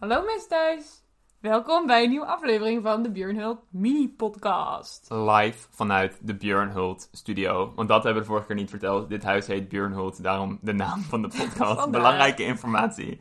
Hallo 0.00 0.22
mensen 0.22 0.48
thuis. 0.48 1.07
Welkom 1.40 1.86
bij 1.86 2.02
een 2.02 2.08
nieuwe 2.10 2.26
aflevering 2.26 2.82
van 2.82 3.02
de 3.02 3.10
Björnhult 3.10 3.58
mini-podcast. 3.70 5.06
live 5.10 5.66
vanuit 5.70 6.18
de 6.20 6.34
Björnhult 6.34 7.08
studio. 7.12 7.72
Want 7.76 7.88
dat 7.88 8.02
hebben 8.04 8.14
we 8.22 8.28
de 8.28 8.34
vorige 8.34 8.46
keer 8.46 8.56
niet 8.56 8.70
verteld. 8.70 9.08
Dit 9.08 9.22
huis 9.22 9.46
heet 9.46 9.68
Björnhult, 9.68 10.22
daarom 10.22 10.58
de 10.62 10.72
naam 10.72 11.00
van 11.00 11.22
de 11.22 11.28
podcast. 11.38 11.90
Belangrijke 11.90 12.42
informatie. 12.44 13.18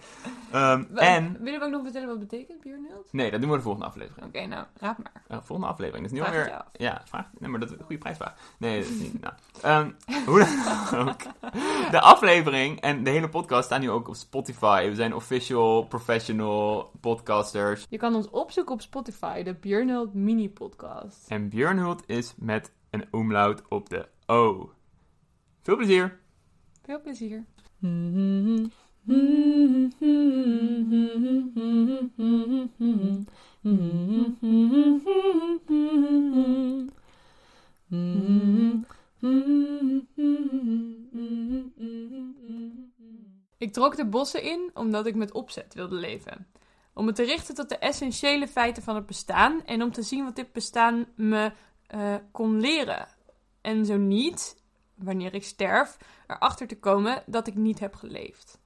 Ehm, 0.51 0.83
We- 0.89 0.99
en... 0.99 1.37
Willen 1.39 1.59
we 1.59 1.65
ook 1.65 1.71
nog 1.71 1.83
vertellen 1.83 2.07
wat 2.07 2.19
betekent, 2.19 2.61
Björnhult? 2.61 3.07
Nee, 3.13 3.31
dat 3.31 3.41
doen 3.41 3.49
we 3.49 3.55
de 3.55 3.61
volgende 3.61 3.87
aflevering. 3.87 4.27
Oké, 4.27 4.45
nou, 4.45 4.65
raad 4.79 4.97
maar. 4.97 5.21
Eh, 5.27 5.37
volgende 5.43 5.71
aflevering. 5.71 6.03
Dus 6.03 6.11
nu 6.13 6.19
Vraag 6.25 6.33
alweer... 6.35 6.61
Ja, 6.73 7.01
vraag... 7.05 7.25
Nee, 7.39 7.49
maar 7.49 7.59
dat 7.59 7.69
is 7.69 7.75
een 7.77 7.81
goede 7.85 8.01
prijsvraag. 8.01 8.33
Nee, 8.57 8.79
dat 8.81 8.89
is 8.89 8.99
niet... 8.99 9.21
Nou. 9.21 9.33
Ehm, 9.61 9.91
hoe 10.25 10.39
dan 10.89 10.99
ook. 11.09 11.21
De 11.91 12.01
aflevering 12.01 12.81
en 12.81 13.03
de 13.03 13.09
hele 13.09 13.29
podcast 13.29 13.65
staan 13.65 13.79
nu 13.81 13.89
ook 13.89 14.07
op 14.07 14.15
Spotify. 14.15 14.87
We 14.89 14.95
zijn 14.95 15.15
official, 15.15 15.83
professional 15.83 16.91
podcasters. 17.01 17.85
Je 17.89 17.97
kan 17.97 18.06
ons 18.15 18.29
opzoeken 18.29 18.73
op 18.73 18.81
Spotify, 18.81 19.43
de 19.43 19.53
Björnhult 19.53 20.13
mini-podcast. 20.13 21.27
En 21.27 21.49
Björnhult 21.49 22.03
is 22.05 22.33
met 22.37 22.71
een 22.89 23.07
umlaut 23.11 23.67
op 23.67 23.89
de 23.89 24.07
O. 24.25 24.71
Veel 25.61 25.75
plezier! 25.75 26.19
Veel 26.83 27.01
plezier. 27.01 27.45
Ik 43.57 43.73
trok 43.73 43.95
de 43.95 44.05
bossen 44.05 44.43
in 44.43 44.71
omdat 44.73 45.05
ik 45.05 45.15
met 45.15 45.31
opzet 45.31 45.73
wilde 45.73 45.95
leven. 45.95 46.47
Om 46.97 47.05
me 47.05 47.11
te 47.11 47.23
richten 47.23 47.55
tot 47.55 47.69
de 47.69 47.77
essentiële 47.77 48.47
feiten 48.47 48.83
van 48.83 48.95
het 48.95 49.05
bestaan 49.05 49.65
en 49.65 49.81
om 49.81 49.91
te 49.91 50.01
zien 50.01 50.23
wat 50.23 50.35
dit 50.35 50.51
bestaan 50.51 51.05
me 51.15 51.51
eh, 51.87 52.15
kon 52.31 52.59
leren. 52.59 53.07
En 53.61 53.85
zo 53.85 53.97
niet, 53.97 54.63
wanneer 54.95 55.33
ik 55.33 55.43
sterf, 55.43 55.97
erachter 56.27 56.67
te 56.67 56.79
komen 56.79 57.23
dat 57.25 57.47
ik 57.47 57.55
niet 57.55 57.79
heb 57.79 57.95
geleefd. 57.95 58.59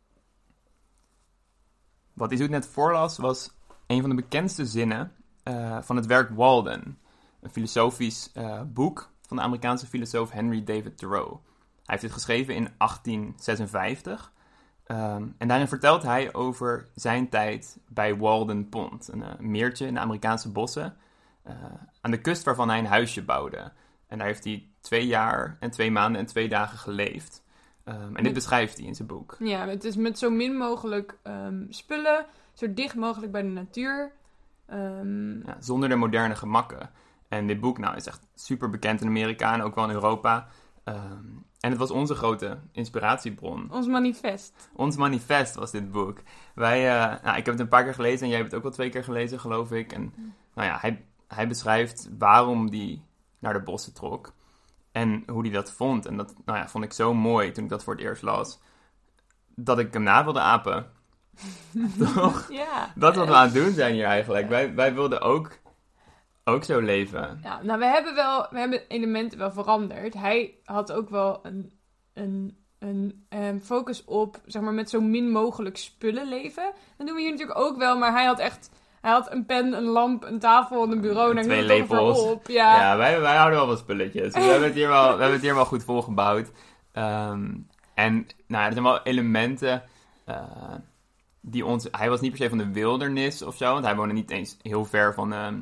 Wat 2.14 2.32
Izoet 2.32 2.50
net 2.50 2.68
voorlas 2.68 3.18
was 3.18 3.52
een 3.88 4.02
van 4.02 4.10
de 4.10 4.16
bekendste 4.16 4.66
zinnen 4.66 5.16
eh, 5.44 5.82
van 5.82 5.96
het 5.96 6.06
werk 6.06 6.30
Walden. 6.30 7.00
Een 7.42 7.52
filosofisch 7.52 8.32
eh, 8.34 8.62
boek 8.62 9.12
van 9.22 9.38
de 9.38 9.44
Amerikaanse 9.44 9.88
filosoof 9.88 10.32
Henry 10.32 10.64
David 10.64 10.98
Thoreau. 10.98 11.30
Hij 11.30 11.40
heeft 11.84 12.02
dit 12.02 12.12
geschreven 12.12 12.56
in 12.56 12.74
1856. 12.78 14.32
Ehm, 14.84 15.28
en 15.38 15.48
daarin 15.48 15.68
vertelt 15.68 16.04
hij 16.04 16.34
over 16.34 16.88
zijn 16.96 17.30
tijd 17.30 17.78
bij 17.88 18.18
Walden 18.18 18.70
Pond. 18.70 19.08
Een 19.12 19.24
eh, 19.24 19.40
meertje 19.40 19.88
in 19.88 19.94
de 19.94 20.00
Amerikaanse 20.00 20.52
bossen. 20.52 20.96
eh, 21.44 21.54
aan 22.02 22.12
de 22.12 22.22
kust 22.22 22.44
waarvan 22.44 22.70
hij 22.70 22.80
een 22.80 22.86
huisje 22.86 23.24
bouwde. 23.24 23.72
En 24.08 24.18
daar 24.18 24.28
heeft 24.28 24.44
hij 24.44 24.68
twee 24.82 25.08
jaar 25.08 25.58
en 25.60 25.72
twee 25.72 25.92
maanden 25.92 26.22
en 26.22 26.28
twee 26.28 26.50
dagen 26.50 26.78
geleefd. 26.78 27.44
Ehm, 27.84 28.16
en 28.16 28.24
dit 28.24 28.34
beschrijft 28.34 28.78
hij 28.78 28.88
in 28.88 28.96
zijn 28.96 29.08
boek. 29.08 29.36
Ja, 29.40 29.68
het 29.68 29.84
is 29.84 29.96
met 29.96 30.20
zo 30.20 30.30
min 30.30 30.58
mogelijk 30.58 31.18
ehm, 31.24 31.64
spullen, 31.70 32.26
zo 32.54 32.74
dicht 32.74 32.96
mogelijk 32.96 33.32
bij 33.32 33.42
de 33.42 33.48
natuur. 33.48 34.12
Ja, 35.46 35.58
zonder 35.60 35.90
de 35.90 35.96
moderne 35.96 36.36
gemakken. 36.36 36.90
En 37.28 37.48
dit 37.48 37.60
boek 37.60 37.78
nou, 37.78 37.96
is 37.96 38.06
echt 38.06 38.28
super 38.36 38.70
bekend 38.70 39.02
in 39.02 39.08
Amerika 39.08 39.54
en 39.54 39.62
ook 39.62 39.76
wel 39.76 39.84
in 39.84 39.94
Europa. 39.96 40.48
Ehm, 40.84 41.26
en 41.60 41.70
het 41.70 41.78
was 41.78 41.92
onze 41.92 42.16
grote 42.16 42.60
inspiratiebron. 42.72 43.72
ons 43.72 43.88
manifest. 43.88 44.70
Ons 44.74 44.96
manifest 44.96 45.56
was 45.56 45.72
dit 45.72 45.92
boek. 45.92 46.22
Wij, 46.56 46.90
eh, 46.90 47.24
nou, 47.24 47.38
ik 47.38 47.46
heb 47.46 47.54
het 47.54 47.60
een 47.60 47.68
paar 47.68 47.84
keer 47.84 47.94
gelezen 47.94 48.22
en 48.22 48.28
jij 48.28 48.38
hebt 48.38 48.50
het 48.50 48.56
ook 48.58 48.66
wel 48.66 48.76
twee 48.76 48.90
keer 48.90 49.04
gelezen, 49.04 49.40
geloof 49.40 49.72
ik. 49.72 49.94
En 49.94 50.14
nou 50.54 50.68
ja, 50.68 50.78
hij, 50.80 51.06
hij 51.28 51.48
beschrijft 51.48 52.10
waarom 52.18 52.68
hij 52.70 53.02
naar 53.40 53.54
de 53.54 53.62
bossen 53.62 53.94
trok. 53.94 54.34
En 54.92 55.24
hoe 55.28 55.42
hij 55.42 55.52
dat 55.52 55.72
vond. 55.72 56.06
En 56.06 56.18
dat 56.18 56.34
nou 56.46 56.58
ja, 56.58 56.68
vond 56.68 56.84
ik 56.84 56.94
zo 56.94 57.14
mooi 57.14 57.52
toen 57.52 57.64
ik 57.64 57.70
dat 57.70 57.84
voor 57.84 57.94
het 57.94 58.04
eerst 58.04 58.22
las. 58.22 58.60
Dat 59.56 59.80
ik 59.80 59.94
hem 59.94 60.04
na 60.04 60.24
wilde 60.24 60.40
apen. 60.40 60.92
Toch? 62.16 62.48
Ja. 62.52 62.92
Dat 62.96 63.12
is 63.12 63.18
wat 63.18 63.28
we 63.28 63.36
aan 63.36 63.44
het 63.44 63.54
doen 63.54 63.74
zijn 63.74 63.94
hier 63.94 64.06
eigenlijk. 64.06 64.50
Wij, 64.50 64.76
wij 64.76 64.94
wilden 64.94 65.22
ook, 65.22 65.60
ook 66.44 66.64
zo 66.64 66.80
leven. 66.80 67.40
Ja, 67.44 67.62
nou, 67.64 67.80
we 67.80 67.86
hebben 67.86 68.16
wel, 68.16 68.48
we 68.50 68.60
hebben 68.60 68.82
elementen 68.88 69.38
wel 69.38 69.52
veranderd. 69.52 70.14
Hij 70.14 70.56
had 70.64 70.92
ook 70.92 71.10
wel 71.10 71.40
een, 71.44 71.72
een, 72.14 72.58
een 72.80 73.26
ehm, 73.30 73.60
focus 73.60 74.04
op, 74.06 74.42
zeg 74.46 74.62
maar, 74.62 74.74
met 74.74 74.90
zo 74.90 75.02
min 75.02 75.32
mogelijk 75.32 75.78
spullen 75.78 76.28
leven. 76.28 76.74
Dat 76.98 77.08
doen 77.08 77.16
we 77.16 77.22
hier 77.22 77.32
natuurlijk 77.32 77.60
ook 77.60 77.78
wel, 77.78 77.98
maar 77.98 78.12
hij 78.12 78.26
had 78.26 78.40
echt, 78.40 78.70
hij 79.02 79.12
had 79.12 79.32
een 79.32 79.46
pen, 79.46 79.74
een 79.74 79.84
lamp, 79.84 80.24
een 80.24 80.40
tafel 80.40 80.84
en 80.84 80.92
een 80.92 81.02
bureau. 81.02 81.38
En 81.38 81.44
Twee 81.44 81.64
lepels. 81.64 82.22
Op. 82.22 82.48
Ja. 82.48 82.80
Ja, 82.80 82.98
wij, 82.98 83.20
wij 83.20 83.36
houden 83.36 83.60
wel 83.60 83.68
wat 83.68 83.80
spulletjes. 83.80 84.34
Dus 84.34 84.44
we, 84.44 84.50
hebben 84.50 84.68
het 84.68 84.78
hier 84.78 84.88
wel, 84.88 85.04
we 85.04 85.10
hebben 85.10 85.32
het 85.32 85.42
hier 85.42 85.56
wel 85.56 85.66
goed 85.66 85.84
volgebouwd. 85.84 86.52
Ehm, 86.92 87.50
en 87.94 88.28
nou, 88.48 88.66
er 88.66 88.72
zijn 88.72 88.84
wel 88.84 89.04
elementen 89.04 89.84
eh, 90.26 90.76
die 91.42 91.66
ons... 91.66 91.88
Hij 91.92 92.10
was 92.10 92.22
niet 92.22 92.32
per 92.32 92.40
se 92.40 92.50
van 92.50 92.58
de 92.58 92.72
wildernis 92.72 93.42
of 93.42 93.56
zo, 93.56 93.74
want 93.74 93.86
hij 93.86 93.96
woonde 93.96 94.14
niet 94.14 94.32
eens 94.32 94.58
heel 94.62 94.86
ver 94.86 95.14
van, 95.14 95.34
ehm, 95.34 95.60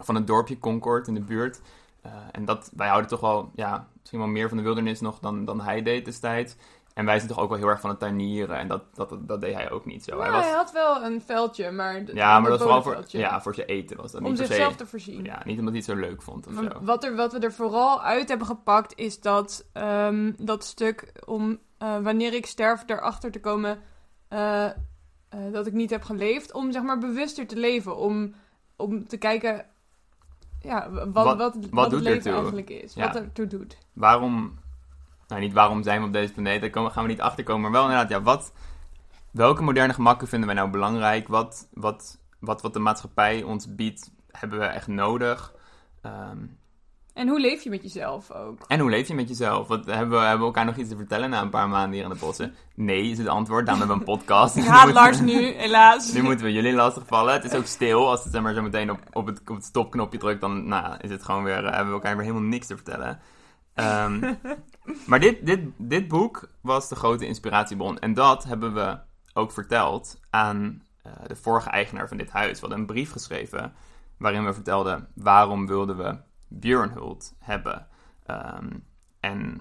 van 0.00 0.14
het 0.14 0.26
dorpje 0.26 0.58
Concord 0.58 1.08
in 1.08 1.14
de 1.14 1.20
buurt. 1.20 1.60
Eh, 2.02 2.12
en 2.32 2.44
dat, 2.44 2.70
wij 2.76 2.88
houden 2.88 3.10
toch 3.10 3.20
wel, 3.20 3.50
ja, 3.54 3.88
misschien 3.98 4.18
wel 4.18 4.28
meer 4.28 4.48
van 4.48 4.56
de 4.56 4.62
wildernis 4.62 5.00
nog 5.00 5.18
dan, 5.18 5.44
dan 5.44 5.60
hij 5.60 5.82
deed 5.82 6.04
destijds. 6.04 6.56
En 6.94 7.04
wij 7.04 7.16
zijn 7.16 7.28
toch 7.28 7.38
ook 7.38 7.48
wel 7.48 7.58
heel 7.58 7.68
erg 7.68 7.80
van 7.80 7.90
het 7.90 7.98
tuinieren. 7.98 8.56
En 8.56 8.68
dat, 8.68 8.82
dat, 8.94 9.16
dat, 9.20 9.40
deed 9.40 9.54
hij 9.54 9.70
ook 9.70 9.84
niet 9.84 10.04
zo. 10.04 10.10
Nou, 10.10 10.22
hij 10.22 10.32
was, 10.32 10.44
hij 10.44 10.54
had 10.54 10.72
wel 10.72 11.04
een 11.04 11.22
veldje, 11.22 11.70
maar... 11.70 12.14
ja, 12.14 12.40
maar 12.40 12.50
dat 12.50 12.58
was 12.58 12.68
vooral 12.68 12.82
voor, 12.82 13.04
ja, 13.06 13.40
voor 13.40 13.54
zijn 13.54 13.66
eten. 13.66 13.96
Was 13.96 14.12
dat 14.12 14.20
Om 14.20 14.28
niet 14.28 14.38
zichzelf 14.38 14.72
se. 14.72 14.78
te 14.78 14.86
voorzien. 14.86 15.24
Ja, 15.24 15.42
niet 15.44 15.58
omdat 15.58 15.74
hij 15.74 15.82
het 15.86 15.90
zo 15.90 15.96
leuk 15.96 16.22
vond 16.22 16.46
of 16.46 16.52
Maar 16.52 16.64
zo. 16.64 16.78
Wat, 16.80 17.04
er, 17.04 17.16
wat 17.16 17.32
we 17.32 17.38
er 17.38 17.52
vooral 17.52 18.02
uit 18.02 18.28
hebben 18.28 18.46
gepakt 18.46 18.98
is 18.98 19.20
dat, 19.20 19.66
ehm, 19.72 20.32
dat 20.38 20.64
stuk 20.64 21.12
om 21.24 21.58
eh, 21.78 21.98
wanneer 21.98 22.34
ik 22.34 22.46
sterf 22.46 22.82
erachter 22.86 23.30
te 23.30 23.40
komen 23.40 23.78
eh, 24.28 24.66
dat 25.52 25.66
ik 25.66 25.72
niet 25.72 25.90
heb 25.90 26.02
geleefd. 26.02 26.52
Om 26.52 26.72
zeg 26.72 26.82
maar 26.82 26.98
bewuster 26.98 27.46
te 27.46 27.56
leven. 27.56 27.96
Om, 27.96 28.34
om 28.76 29.08
te 29.08 29.16
kijken 29.16 29.66
ja, 30.60 30.90
wat, 30.90 31.08
Wat- 31.36 31.36
wat, 31.70 31.90
het 31.92 32.00
leven 32.02 32.32
eigenlijk 32.34 32.70
is. 32.70 32.94
Ja. 32.94 33.06
Wat 33.06 33.14
ertoe 33.16 33.46
doet. 33.46 33.76
waarom, 33.92 34.58
nou 35.28 35.40
niet 35.40 35.52
waarom 35.52 35.82
zijn 35.82 36.00
we 36.00 36.06
op 36.06 36.12
deze 36.12 36.32
planeet, 36.32 36.60
daar 36.60 36.70
komen- 36.70 36.90
gaan 36.92 37.02
we 37.04 37.10
niet 37.10 37.20
achterkomen, 37.20 37.62
maar 37.62 37.80
wel 37.80 37.82
inderdaad, 37.90 38.10
ja, 38.10 38.22
wat, 38.22 38.52
welke 39.30 39.62
moderne 39.62 39.92
gemakken 39.94 40.28
vinden 40.28 40.46
wij 40.48 40.56
nou 40.56 40.70
belangrijk? 40.70 41.28
Wat, 41.28 41.68
wat, 41.72 42.18
wat, 42.38 42.62
wat 42.62 42.72
de 42.72 42.78
maatschappij 42.78 43.42
ons 43.42 43.74
biedt, 43.74 44.10
hebben 44.30 44.58
we 44.58 44.64
echt 44.64 44.86
nodig? 44.86 45.52
Ehm, 46.00 46.38
En 47.20 47.28
hoe 47.28 47.40
leef 47.40 47.62
je 47.62 47.70
met 47.70 47.82
jezelf 47.82 48.30
ook? 48.30 48.64
en 48.68 48.80
hoe 48.80 48.90
leef 48.90 49.08
je 49.08 49.14
met 49.14 49.28
jezelf? 49.28 49.68
Wat, 49.68 49.86
hebben, 49.86 50.18
we, 50.18 50.24
hebben 50.24 50.38
we 50.38 50.44
elkaar 50.44 50.64
nog 50.64 50.76
iets 50.76 50.88
te 50.88 50.96
vertellen 50.96 51.30
na 51.30 51.42
een 51.42 51.50
paar 51.50 51.68
maanden 51.68 51.92
hier 51.92 52.02
in 52.02 52.08
de 52.08 52.16
bossen? 52.16 52.54
Nee, 52.74 53.10
is 53.10 53.18
het 53.18 53.26
antwoord. 53.26 53.66
Daarom 53.66 53.88
hebben 53.88 54.04
we 54.06 54.12
een 54.12 54.18
podcast. 54.18 54.56
Ik 54.56 54.62
Nu 54.62 54.68
haat 54.68 54.84
moeten- 54.84 55.02
Lars 55.02 55.20
nu, 55.20 55.44
helaas. 55.44 56.12
Nu 56.12 56.22
moeten 56.22 56.46
we 56.46 56.52
jullie 56.52 56.72
lastigvallen. 56.72 57.32
Het 57.32 57.44
is 57.44 57.54
ook 57.54 57.66
stil. 57.66 58.08
Als 58.10 58.22
het 58.24 58.32
zeg 58.32 58.42
maar 58.42 58.54
zo 58.54 58.62
meteen 58.62 58.90
op, 58.90 58.98
op, 59.12 59.26
het, 59.26 59.40
op 59.40 59.56
het 59.56 59.64
stopknopje 59.64 60.18
drukt, 60.18 60.40
dan 60.40 60.68
nou, 60.68 60.96
is 61.00 61.10
het 61.10 61.22
gewoon 61.24 61.44
weer, 61.44 61.64
eh, 61.64 61.70
hebben 61.70 61.86
we 61.86 61.92
elkaar 61.92 62.16
weer 62.16 62.24
helemaal 62.26 62.48
niks 62.48 62.66
te 62.66 62.76
vertellen. 62.76 63.20
Ehm, 63.74 64.34
maar 65.08 65.20
dit, 65.20 65.46
dit, 65.46 65.60
dit 65.76 66.08
boek 66.08 66.50
was 66.62 66.88
de 66.88 66.96
grote 66.96 67.26
inspiratiebron. 67.26 67.98
En 67.98 68.14
dat 68.14 68.44
hebben 68.44 68.74
we 68.74 68.98
ook 69.32 69.52
verteld 69.52 70.20
aan 70.30 70.82
eh, 71.02 71.12
de 71.26 71.36
vorige 71.36 71.70
eigenaar 71.70 72.08
van 72.08 72.16
dit 72.16 72.30
huis. 72.30 72.52
We 72.52 72.60
hadden 72.60 72.78
een 72.78 72.86
brief 72.86 73.12
geschreven 73.12 73.72
waarin 74.18 74.44
we 74.44 74.52
vertelden 74.54 75.08
waarom 75.14 75.66
wilden 75.66 75.96
we 75.96 76.28
Björnhult 76.50 77.34
hebben. 77.38 77.86
Ehm, 78.26 78.70
en 79.20 79.60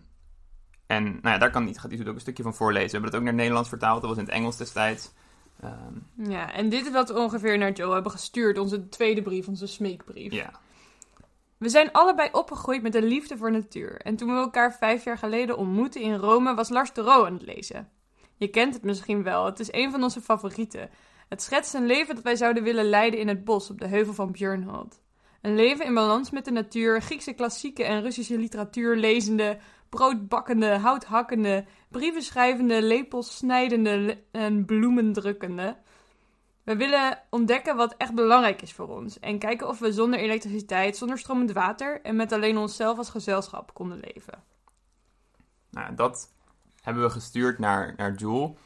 en 0.87 1.03
nou 1.03 1.19
ja, 1.21 1.37
daar 1.37 1.51
kan 1.51 1.63
niet, 1.63 1.79
gaat 1.79 1.91
hij 1.91 1.99
ook 2.07 2.13
een 2.15 2.19
stukje 2.19 2.43
van 2.43 2.53
voorlezen. 2.53 2.85
We 2.85 2.91
hebben 2.91 3.09
het 3.09 3.15
ook 3.19 3.23
naar 3.23 3.31
het 3.31 3.39
Nederlands 3.41 3.69
vertaald. 3.69 4.01
Dat 4.01 4.09
was 4.09 4.19
in 4.19 4.25
het 4.25 4.33
Engels 4.33 4.57
destijds. 4.57 5.11
Ehm, 5.61 6.29
Ja, 6.31 6.53
en 6.53 6.69
dit 6.69 6.85
is 6.85 6.91
wat 6.91 7.09
we 7.09 7.19
ongeveer 7.19 7.57
naar 7.57 7.71
Joe 7.71 7.93
hebben 7.93 8.11
gestuurd. 8.11 8.57
Onze 8.57 8.89
tweede 8.89 9.21
brief, 9.21 9.47
onze 9.47 9.67
smeekbrief. 9.67 10.33
ja. 10.33 10.51
We 11.57 11.69
zijn 11.69 11.91
allebei 11.91 12.29
opgegroeid 12.31 12.81
met 12.81 12.95
een 12.95 13.03
liefde 13.03 13.37
voor 13.37 13.51
natuur. 13.51 14.01
En 14.01 14.15
toen 14.15 14.27
we 14.27 14.33
elkaar 14.39 14.73
vijf 14.73 15.03
jaar 15.03 15.17
geleden 15.17 15.57
ontmoetten 15.57 16.01
in 16.01 16.15
Rome, 16.15 16.55
was 16.55 16.69
Lars 16.69 16.93
de 16.93 17.01
Roo 17.01 17.25
aan 17.25 17.33
het 17.33 17.41
lezen. 17.41 17.89
Je 18.35 18.47
kent 18.47 18.73
het 18.73 18.83
misschien 18.83 19.23
wel, 19.23 19.45
het 19.45 19.59
is 19.59 19.71
een 19.73 19.91
van 19.91 20.03
onze 20.03 20.21
favorieten. 20.21 20.89
Het 21.29 21.41
schetst 21.41 21.73
een 21.73 21.85
leven 21.85 22.15
dat 22.15 22.23
wij 22.23 22.35
zouden 22.35 22.63
willen 22.63 22.85
leiden 22.89 23.19
in 23.19 23.27
het 23.27 23.43
bos 23.43 23.69
op 23.69 23.79
de 23.79 23.87
heuvel 23.87 24.13
van 24.13 24.31
Björnholt. 24.31 25.01
Een 25.41 25.55
leven 25.55 25.85
in 25.85 25.93
balans 25.93 26.31
met 26.31 26.45
de 26.45 26.51
natuur, 26.51 27.01
Griekse 27.01 27.33
klassieken 27.33 27.85
en 27.85 28.01
Russische 28.01 28.37
literatuur 28.37 28.95
lezende, 28.95 29.59
broodbakkende, 29.89 30.77
houthakkende, 30.77 31.65
brieven 31.89 32.21
schrijvende, 32.21 32.81
lepels 32.81 33.37
snijdende 33.37 34.23
en 34.31 34.65
bloemen 34.65 35.13
drukkende. 35.13 35.77
We 36.63 36.75
willen 36.75 37.19
ontdekken 37.29 37.75
wat 37.75 37.95
echt 37.97 38.15
belangrijk 38.15 38.61
is 38.61 38.73
voor 38.73 38.87
ons. 38.87 39.19
En 39.19 39.39
kijken 39.39 39.67
of 39.67 39.79
we 39.79 39.91
zonder 39.91 40.19
elektriciteit, 40.19 40.97
zonder 40.97 41.17
stromend 41.17 41.51
water 41.51 42.01
en 42.01 42.15
met 42.15 42.31
alleen 42.31 42.57
onszelf 42.57 42.97
als 42.97 43.09
gezelschap 43.09 43.73
konden 43.73 43.99
leven. 43.99 44.43
Nou, 45.71 45.95
dat 45.95 46.33
hebben 46.81 47.03
we 47.03 47.09
gestuurd 47.09 47.59
naar, 47.59 47.93
naar 47.97 48.13
Joel. 48.13 48.57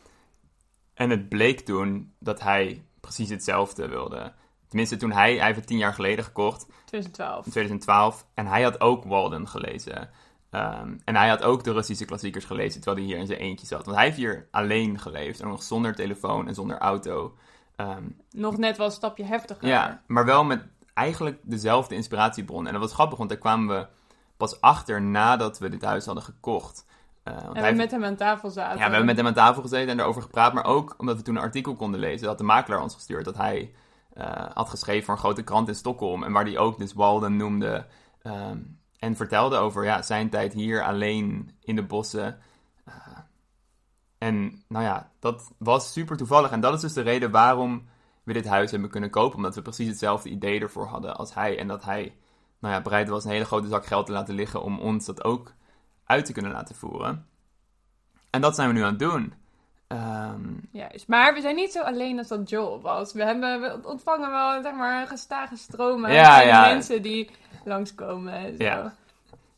En 0.94 1.10
het 1.10 1.30
bleek 1.30 1.60
toen 1.60 2.14
dat 2.20 2.42
hij 2.42 2.86
precies 3.00 3.30
hetzelfde 3.30 3.88
wilde. 3.88 4.34
Tenminste, 4.74 4.98
toen 4.98 5.12
hij, 5.12 5.36
hij 5.36 5.46
heeft 5.46 5.58
het 5.58 5.68
tien 5.68 5.78
jaar 5.78 5.94
geleden 5.94 6.26
gekocht, 6.26 6.66
2012. 6.86 7.46
in 7.46 7.52
2012. 7.52 8.26
En 8.34 8.46
hij 8.48 8.62
had 8.64 8.82
ook 8.82 9.04
Walden 9.04 9.48
gelezen. 9.48 10.10
Ehm, 10.50 10.94
en 11.06 11.16
hij 11.16 11.30
had 11.30 11.44
ook 11.44 11.64
de 11.64 11.72
Russische 11.72 12.06
klassiekers 12.06 12.46
gelezen, 12.46 12.82
terwijl 12.82 12.98
hij 12.98 13.06
hier 13.14 13.22
in 13.22 13.28
zijn 13.28 13.40
eentje 13.40 13.66
zat. 13.68 13.86
Want 13.86 13.98
hij 13.98 14.06
heeft 14.06 14.18
hier 14.18 14.48
alleen 14.52 15.00
geleefd, 15.00 15.40
en 15.42 15.48
nog 15.48 15.64
zonder 15.64 15.96
telefoon 15.96 16.48
en 16.48 16.54
zonder 16.54 16.78
auto. 16.78 17.36
Ehm, 17.76 18.04
Nog 18.32 18.58
net 18.58 18.78
wel 18.78 18.86
een 18.86 18.92
stapje 18.92 19.24
heftiger. 19.24 19.68
ja, 19.68 20.02
maar 20.08 20.26
wel 20.26 20.44
met 20.44 20.64
eigenlijk 20.94 21.40
dezelfde 21.42 21.96
inspiratiebron. 21.96 22.66
En 22.68 22.74
dat 22.74 22.82
was 22.82 22.94
grappig, 22.94 23.18
want 23.18 23.30
daar 23.30 23.40
kwamen 23.40 23.78
we 23.78 23.88
pas 24.38 24.62
achter 24.62 25.02
nadat 25.02 25.60
we 25.60 25.70
dit 25.70 25.82
huis 25.84 26.06
hadden 26.06 26.24
gekocht. 26.24 26.86
Eh, 27.24 27.34
want 27.34 27.46
En 27.46 27.52
hij 27.52 27.62
we 27.62 27.68
heeft- 27.68 27.78
met 27.78 27.92
hem 27.92 28.04
aan 28.04 28.16
tafel 28.16 28.50
zaten. 28.50 28.72
ja, 28.72 28.76
we 28.78 28.82
hebben 28.90 29.06
met 29.06 29.18
hem 29.18 29.28
aan 29.28 29.34
tafel 29.34 29.62
gezeten 29.62 29.90
en 29.90 30.00
erover 30.00 30.22
gepraat. 30.22 30.54
Maar 30.54 30.66
ook 30.66 30.96
omdat 30.98 31.18
we 31.18 31.22
toen 31.24 31.36
een 31.36 31.42
artikel 31.42 31.76
konden 31.76 32.00
lezen. 32.00 32.28
Dat 32.28 32.38
de 32.38 32.44
makelaar 32.44 32.82
ons 32.82 32.94
gestuurd. 32.94 33.26
Dat 33.26 33.38
hij 33.38 33.74
had 34.54 34.70
geschreven 34.70 35.04
voor 35.04 35.14
een 35.14 35.20
grote 35.20 35.44
krant 35.44 35.68
in 35.68 35.76
Stockholm. 35.76 36.24
En 36.24 36.32
waar 36.32 36.46
hij 36.46 36.58
ook 36.58 36.78
dus 36.78 36.94
Walden 36.94 37.36
noemde. 37.36 37.86
ehm, 38.22 38.60
en 39.00 39.16
vertelde 39.16 39.58
over 39.58 39.84
ja, 39.84 40.02
zijn 40.02 40.30
tijd 40.30 40.54
hier 40.54 40.84
alleen 40.84 41.56
in 41.60 41.76
de 41.76 41.84
bossen. 41.84 42.40
Eh, 42.86 42.94
en 44.18 44.64
nou 44.68 44.84
ja, 44.86 45.12
dat 45.20 45.52
was 45.58 45.92
super 45.92 46.18
toevallig. 46.18 46.52
En 46.52 46.60
dat 46.60 46.74
is 46.74 46.82
dus 46.82 46.94
de 46.94 47.02
reden 47.02 47.32
waarom 47.32 47.88
we 48.24 48.34
dit 48.34 48.48
huis 48.48 48.72
hebben 48.72 48.90
kunnen 48.90 49.10
kopen. 49.10 49.36
Omdat 49.36 49.56
we 49.56 49.62
precies 49.62 49.88
hetzelfde 49.88 50.30
idee 50.30 50.60
ervoor 50.60 50.88
hadden 50.88 51.16
als 51.16 51.34
hij. 51.34 51.60
En 51.60 51.68
dat 51.68 51.84
hij 51.84 52.16
nou 52.60 52.74
ja, 52.74 52.82
bereid 52.82 53.10
was 53.10 53.24
een 53.24 53.32
hele 53.32 53.46
grote 53.46 53.68
zak 53.68 53.86
geld 53.86 54.06
te 54.06 54.12
laten 54.12 54.36
liggen 54.36 54.64
om 54.64 54.80
ons 54.80 55.06
dat 55.06 55.24
ook 55.24 55.54
uit 56.04 56.26
te 56.26 56.34
kunnen 56.34 56.52
laten 56.52 56.76
voeren. 56.76 57.28
En 58.30 58.42
dat 58.42 58.56
zijn 58.56 58.68
we 58.68 58.74
nu 58.74 58.82
aan 58.82 58.90
het 58.90 59.00
doen. 59.00 59.34
Juist. 60.72 61.08
Maar 61.08 61.34
we 61.34 61.42
zijn 61.42 61.56
niet 61.56 61.72
zo 61.72 61.82
alleen 61.82 62.18
als 62.18 62.28
dat 62.28 62.50
Joel 62.50 62.82
was. 62.82 63.14
We, 63.14 63.24
hebben, 63.24 63.62
we 63.62 63.88
ontvangen 63.88 64.32
wel 64.32 64.62
zeg 64.62 64.74
maar, 64.74 65.02
een 65.02 65.08
gestage 65.08 65.56
Ja, 65.78 65.98
kleine 66.24 66.52
ja. 66.52 66.68
mensen 66.68 67.02
die 67.02 67.30
langskomen. 67.66 68.34
En 68.34 68.58
zo. 68.58 68.64
Ja. 68.64 68.94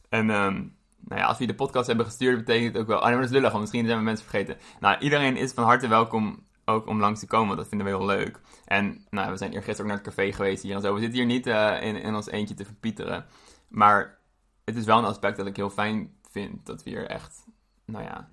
en 0.09 0.29
ehm, 0.29 0.63
nou 0.99 1.21
ja, 1.21 1.27
als 1.27 1.37
we 1.37 1.45
de 1.45 1.55
podcast 1.55 1.87
hebben 1.87 2.05
gestuurd, 2.05 2.37
betekent 2.37 2.73
het 2.73 2.81
ook 2.81 2.87
wel... 2.87 2.97
Oh 2.97 3.03
nee, 3.03 3.11
maar 3.11 3.21
dat 3.21 3.29
is 3.29 3.35
lullig, 3.35 3.49
want 3.49 3.61
misschien 3.61 3.85
zijn 3.85 3.97
we 3.97 4.03
mensen 4.03 4.25
vergeten. 4.25 4.57
Nou, 4.79 4.97
iedereen 4.99 5.37
is 5.37 5.51
van 5.51 5.63
harte 5.63 5.87
welkom 5.87 6.43
ook 6.65 6.87
om 6.87 6.99
langs 6.99 7.19
te 7.19 7.27
komen, 7.27 7.47
want 7.47 7.59
dat 7.59 7.67
vinden 7.67 7.87
we 7.87 7.93
heel 7.93 8.05
leuk. 8.05 8.39
En 8.65 9.05
nou, 9.09 9.31
we 9.31 9.37
zijn 9.37 9.51
eergisteren 9.53 9.81
ook 9.81 9.95
naar 9.95 10.05
het 10.05 10.15
café 10.15 10.31
geweest 10.31 10.63
hier 10.63 10.75
en 10.75 10.81
zo. 10.81 10.93
We 10.93 10.99
zitten 10.99 11.17
hier 11.17 11.27
niet 11.27 11.47
eh, 11.47 11.81
in, 11.81 11.95
in 11.95 12.15
ons 12.15 12.29
eentje 12.29 12.55
te 12.55 12.65
verpieteren. 12.65 13.25
Maar 13.67 14.17
het 14.63 14.75
is 14.75 14.85
wel 14.85 14.97
een 14.97 15.05
aspect 15.05 15.37
dat 15.37 15.47
ik 15.47 15.55
heel 15.55 15.69
fijn 15.69 16.13
vind, 16.31 16.65
dat 16.65 16.83
we 16.83 16.89
hier 16.89 17.07
echt, 17.07 17.45
nou 17.85 18.03
ja... 18.03 18.29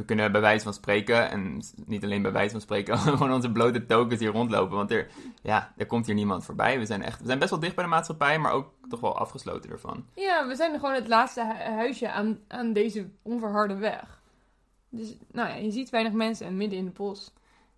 We 0.00 0.06
kunnen 0.06 0.32
bij 0.32 0.40
wijze 0.40 0.64
van 0.64 0.74
spreken, 0.74 1.30
en 1.30 1.62
niet 1.86 2.04
alleen 2.04 2.22
bij 2.22 2.32
wijze 2.32 2.50
van 2.50 2.60
spreken, 2.60 2.98
gewoon 3.18 3.32
onze 3.32 3.52
blote 3.52 3.86
tokens 3.86 4.20
hier 4.20 4.30
rondlopen. 4.30 4.76
Want 4.76 4.90
er, 4.90 5.06
ja, 5.42 5.72
er 5.76 5.86
komt 5.86 6.06
hier 6.06 6.14
niemand 6.14 6.44
voorbij. 6.44 6.78
We 6.78 6.86
zijn, 6.86 7.02
echt, 7.02 7.20
we 7.20 7.26
zijn 7.26 7.38
best 7.38 7.50
wel 7.50 7.60
dicht 7.60 7.74
bij 7.74 7.84
de 7.84 7.90
maatschappij, 7.90 8.38
maar 8.38 8.52
ook 8.52 8.72
toch 8.88 9.00
wel 9.00 9.18
afgesloten 9.18 9.70
ervan. 9.70 10.06
Ja, 10.14 10.46
we 10.46 10.54
zijn 10.54 10.74
gewoon 10.78 10.94
het 10.94 11.08
laatste 11.08 11.44
hu- 11.44 11.72
huisje 11.74 12.10
aan, 12.10 12.38
aan 12.48 12.72
deze 12.72 13.08
onverharde 13.22 13.74
weg. 13.76 14.20
Dus 14.88 15.16
nou 15.32 15.48
ja, 15.48 15.54
je 15.54 15.70
ziet 15.70 15.90
weinig 15.90 16.12
mensen 16.12 16.46
en 16.46 16.56
midden 16.56 16.78
in 16.78 16.84
het 16.84 16.94
bos. 16.94 17.32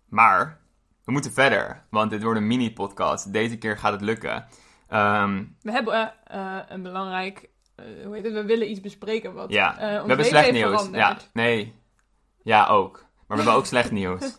Maar 0.09 0.59
we 1.05 1.11
moeten 1.11 1.31
verder, 1.31 1.83
want 1.89 2.09
dit 2.11 2.23
wordt 2.23 2.39
een 2.39 2.47
mini-podcast. 2.47 3.33
Deze 3.33 3.57
keer 3.57 3.77
gaat 3.77 3.91
het 3.91 4.01
lukken. 4.01 4.45
Ehm, 4.87 5.43
We 5.61 5.71
hebben 5.71 5.93
eh, 5.93 6.07
eh, 6.57 6.63
een 6.67 6.81
belangrijk... 6.83 7.49
eh, 7.75 7.85
hoe 8.05 8.15
heet 8.15 8.23
het? 8.23 8.33
We 8.33 8.43
willen 8.45 8.69
iets 8.69 8.81
bespreken 8.81 9.33
wat 9.33 9.51
ja, 9.51 9.67
ons 9.69 9.77
we 9.77 9.83
hebben 10.07 10.25
slecht 10.25 10.51
nieuws. 10.51 10.89
Ja, 10.91 11.17
nee. 11.33 11.81
Ja, 12.43 12.67
ook. 12.67 12.97
Maar 13.27 13.37
we 13.37 13.43
hebben 13.43 13.53
ook 13.53 13.65
slecht 13.65 13.91
nieuws. 13.91 14.37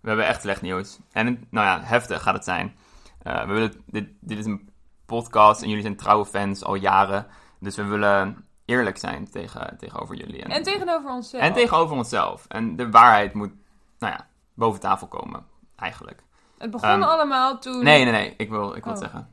We 0.00 0.08
hebben 0.08 0.26
echt 0.26 0.40
slecht 0.40 0.62
nieuws. 0.62 0.98
En 1.12 1.46
nou 1.50 1.66
ja, 1.66 1.80
heftig 1.86 2.22
gaat 2.22 2.34
het 2.34 2.44
zijn. 2.44 2.76
Eh, 3.22 3.46
we 3.46 3.52
willen, 3.52 3.82
dit, 3.86 4.08
dit 4.20 4.38
is 4.38 4.44
een 4.46 4.70
podcast 5.06 5.62
en 5.62 5.68
jullie 5.68 5.82
zijn 5.82 5.96
trouwe 5.96 6.26
fans 6.26 6.64
al 6.64 6.74
jaren. 6.74 7.26
Dus 7.60 7.76
we 7.76 7.84
willen 7.84 8.46
eerlijk 8.64 8.96
zijn 8.98 9.30
tegen, 9.30 9.76
tegenover 9.78 10.16
jullie. 10.16 10.42
En 10.42 10.62
tegenover 10.62 11.10
onszelf. 11.10 11.42
en 11.42 11.52
tegenover 11.52 11.96
onszelf. 11.96 12.46
En 12.48 12.76
de 12.76 12.90
waarheid 12.90 13.34
moet, 13.34 13.52
nou 13.98 14.12
ja, 14.12 14.28
boven 14.54 14.80
tafel 14.80 15.06
komen, 15.06 15.46
eigenlijk. 15.76 16.22
Het 16.58 16.70
begon 16.70 16.88
Ehm, 16.88 17.02
allemaal 17.02 17.58
toen... 17.58 17.84
Nee, 17.84 18.02
nee, 18.04 18.12
nee. 18.12 18.34
Ik 18.36 18.48
wil, 18.50 18.74
ik 18.74 18.84
wil 18.84 18.92
Oh. 18.92 18.98
het 19.00 19.10
zeggen. 19.10 19.28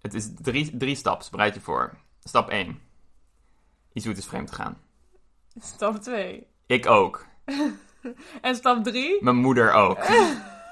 Het 0.00 0.14
is 0.14 0.30
drie, 0.34 0.76
drie 0.76 0.94
staps. 0.96 1.30
Bereid 1.30 1.54
je 1.54 1.60
voor. 1.60 1.96
Stap 2.20 2.48
1. 2.48 2.80
Izoet 3.92 4.16
is 4.18 4.26
vreemd 4.26 4.50
gegaan. 4.50 4.76
Stap 5.60 5.96
2. 5.96 6.46
Ik 6.66 6.86
ook. 6.86 7.24
En 8.40 8.54
stap 8.54 8.84
3? 8.84 9.18
Mijn 9.20 9.36
moeder 9.36 9.72
ook. 9.72 9.98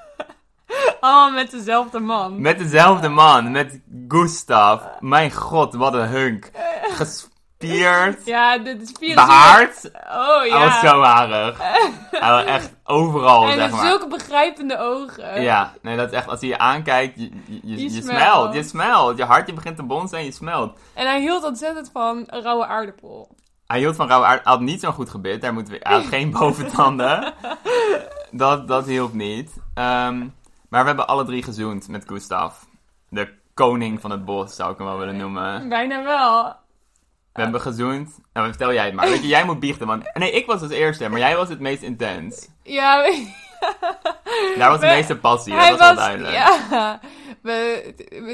Allemaal 1.00 1.30
met 1.30 1.50
dezelfde 1.50 1.98
man. 1.98 2.40
Met 2.40 2.58
dezelfde 2.58 3.08
man. 3.08 3.50
Met 3.50 3.80
Gustav. 4.08 4.82
Mijn 5.00 5.32
god, 5.32 5.74
wat 5.74 5.94
een 5.94 6.08
hunk. 6.08 6.50
Gespierd. 6.82 8.26
Ja, 8.26 8.58
dit 8.58 8.82
is 8.82 8.92
24 8.98 9.14
Behaard. 9.14 9.90
Oh 9.94 10.38
Hij 10.38 10.48
ja. 10.48 10.58
was 10.64 10.80
zo 10.80 11.02
harig. 11.02 11.58
Hij 12.10 12.30
was 12.30 12.44
echt 12.44 12.74
overal, 12.84 13.48
en 13.48 13.54
zeg 13.54 13.70
maar. 13.70 13.86
zulke 13.86 14.08
begrijpende 14.08 14.78
ogen. 14.78 15.42
Ja, 15.42 15.72
nee, 15.82 15.96
dat 15.96 16.10
is 16.10 16.16
echt, 16.16 16.28
als 16.28 16.40
hij 16.40 16.48
je 16.48 16.58
aankijkt, 16.58 17.20
je, 17.20 17.30
je, 17.62 17.82
je, 17.82 18.02
smelt. 18.02 18.54
Je 18.54 18.62
smelt. 18.62 19.16
Je 19.16 19.24
hartje 19.24 19.52
begint 19.52 19.76
te 19.76 19.82
bonzen 19.82 20.18
en 20.18 20.24
je 20.24 20.32
smelt. 20.32 20.78
En 20.94 21.06
hij 21.06 21.20
hield 21.20 21.44
ontzettend 21.44 21.90
van 21.92 22.24
rauwe 22.28 22.66
aardappel. 22.66 23.36
Hij 23.72 23.80
hield 23.80 23.96
van 23.96 24.08
rauwe 24.08 24.26
aard. 24.26 24.44
Hij 24.44 24.52
had 24.52 24.60
niet 24.60 24.80
zo'n 24.80 24.92
goed 24.92 25.10
gebit. 25.10 25.40
Daar 25.40 25.52
moeten 25.52 25.72
we, 25.72 25.80
hij 25.82 25.92
had 25.92 26.06
geen 26.06 26.30
boventanden. 26.30 27.34
dat, 28.30 28.68
dat 28.68 28.86
hielp 28.86 29.12
niet. 29.12 29.56
Ehm, 29.74 30.18
maar 30.68 30.80
we 30.80 30.86
hebben 30.86 31.06
alle 31.06 31.24
drie 31.24 31.42
gezoend 31.42 31.88
met 31.88 32.08
Gustav. 32.08 32.54
De 33.08 33.32
koning 33.54 34.00
van 34.00 34.10
het 34.10 34.24
bos, 34.24 34.54
zou 34.54 34.72
ik 34.72 34.78
hem 34.78 34.86
wel 34.86 34.98
willen 34.98 35.16
noemen. 35.16 35.68
Bijna 35.68 36.02
wel. 36.04 36.44
We 37.32 37.42
hebben 37.42 37.60
gezoend. 37.60 38.18
Nou, 38.32 38.48
vertel 38.48 38.72
jij 38.72 38.84
het 38.84 38.94
maar. 38.94 39.08
Weet 39.08 39.22
je, 39.22 39.28
jij 39.28 39.44
moet 39.44 39.60
biechten. 39.60 39.86
Want... 39.86 40.10
Nee, 40.14 40.32
ik 40.32 40.46
was 40.46 40.62
als 40.62 40.70
eerste, 40.70 41.08
maar 41.08 41.18
jij 41.18 41.36
was 41.36 41.48
het 41.48 41.60
meest 41.60 41.82
intens. 41.82 42.48
Ja, 42.62 43.04
Daar 44.58 44.70
was 44.70 44.80
de 44.80 44.86
meeste 44.86 45.16
passie, 45.16 45.54
dat 45.54 45.68
was 45.68 45.78
wel 45.78 45.94
duidelijk. 45.94 46.34
Ja, 46.34 47.00
we, 47.42 47.92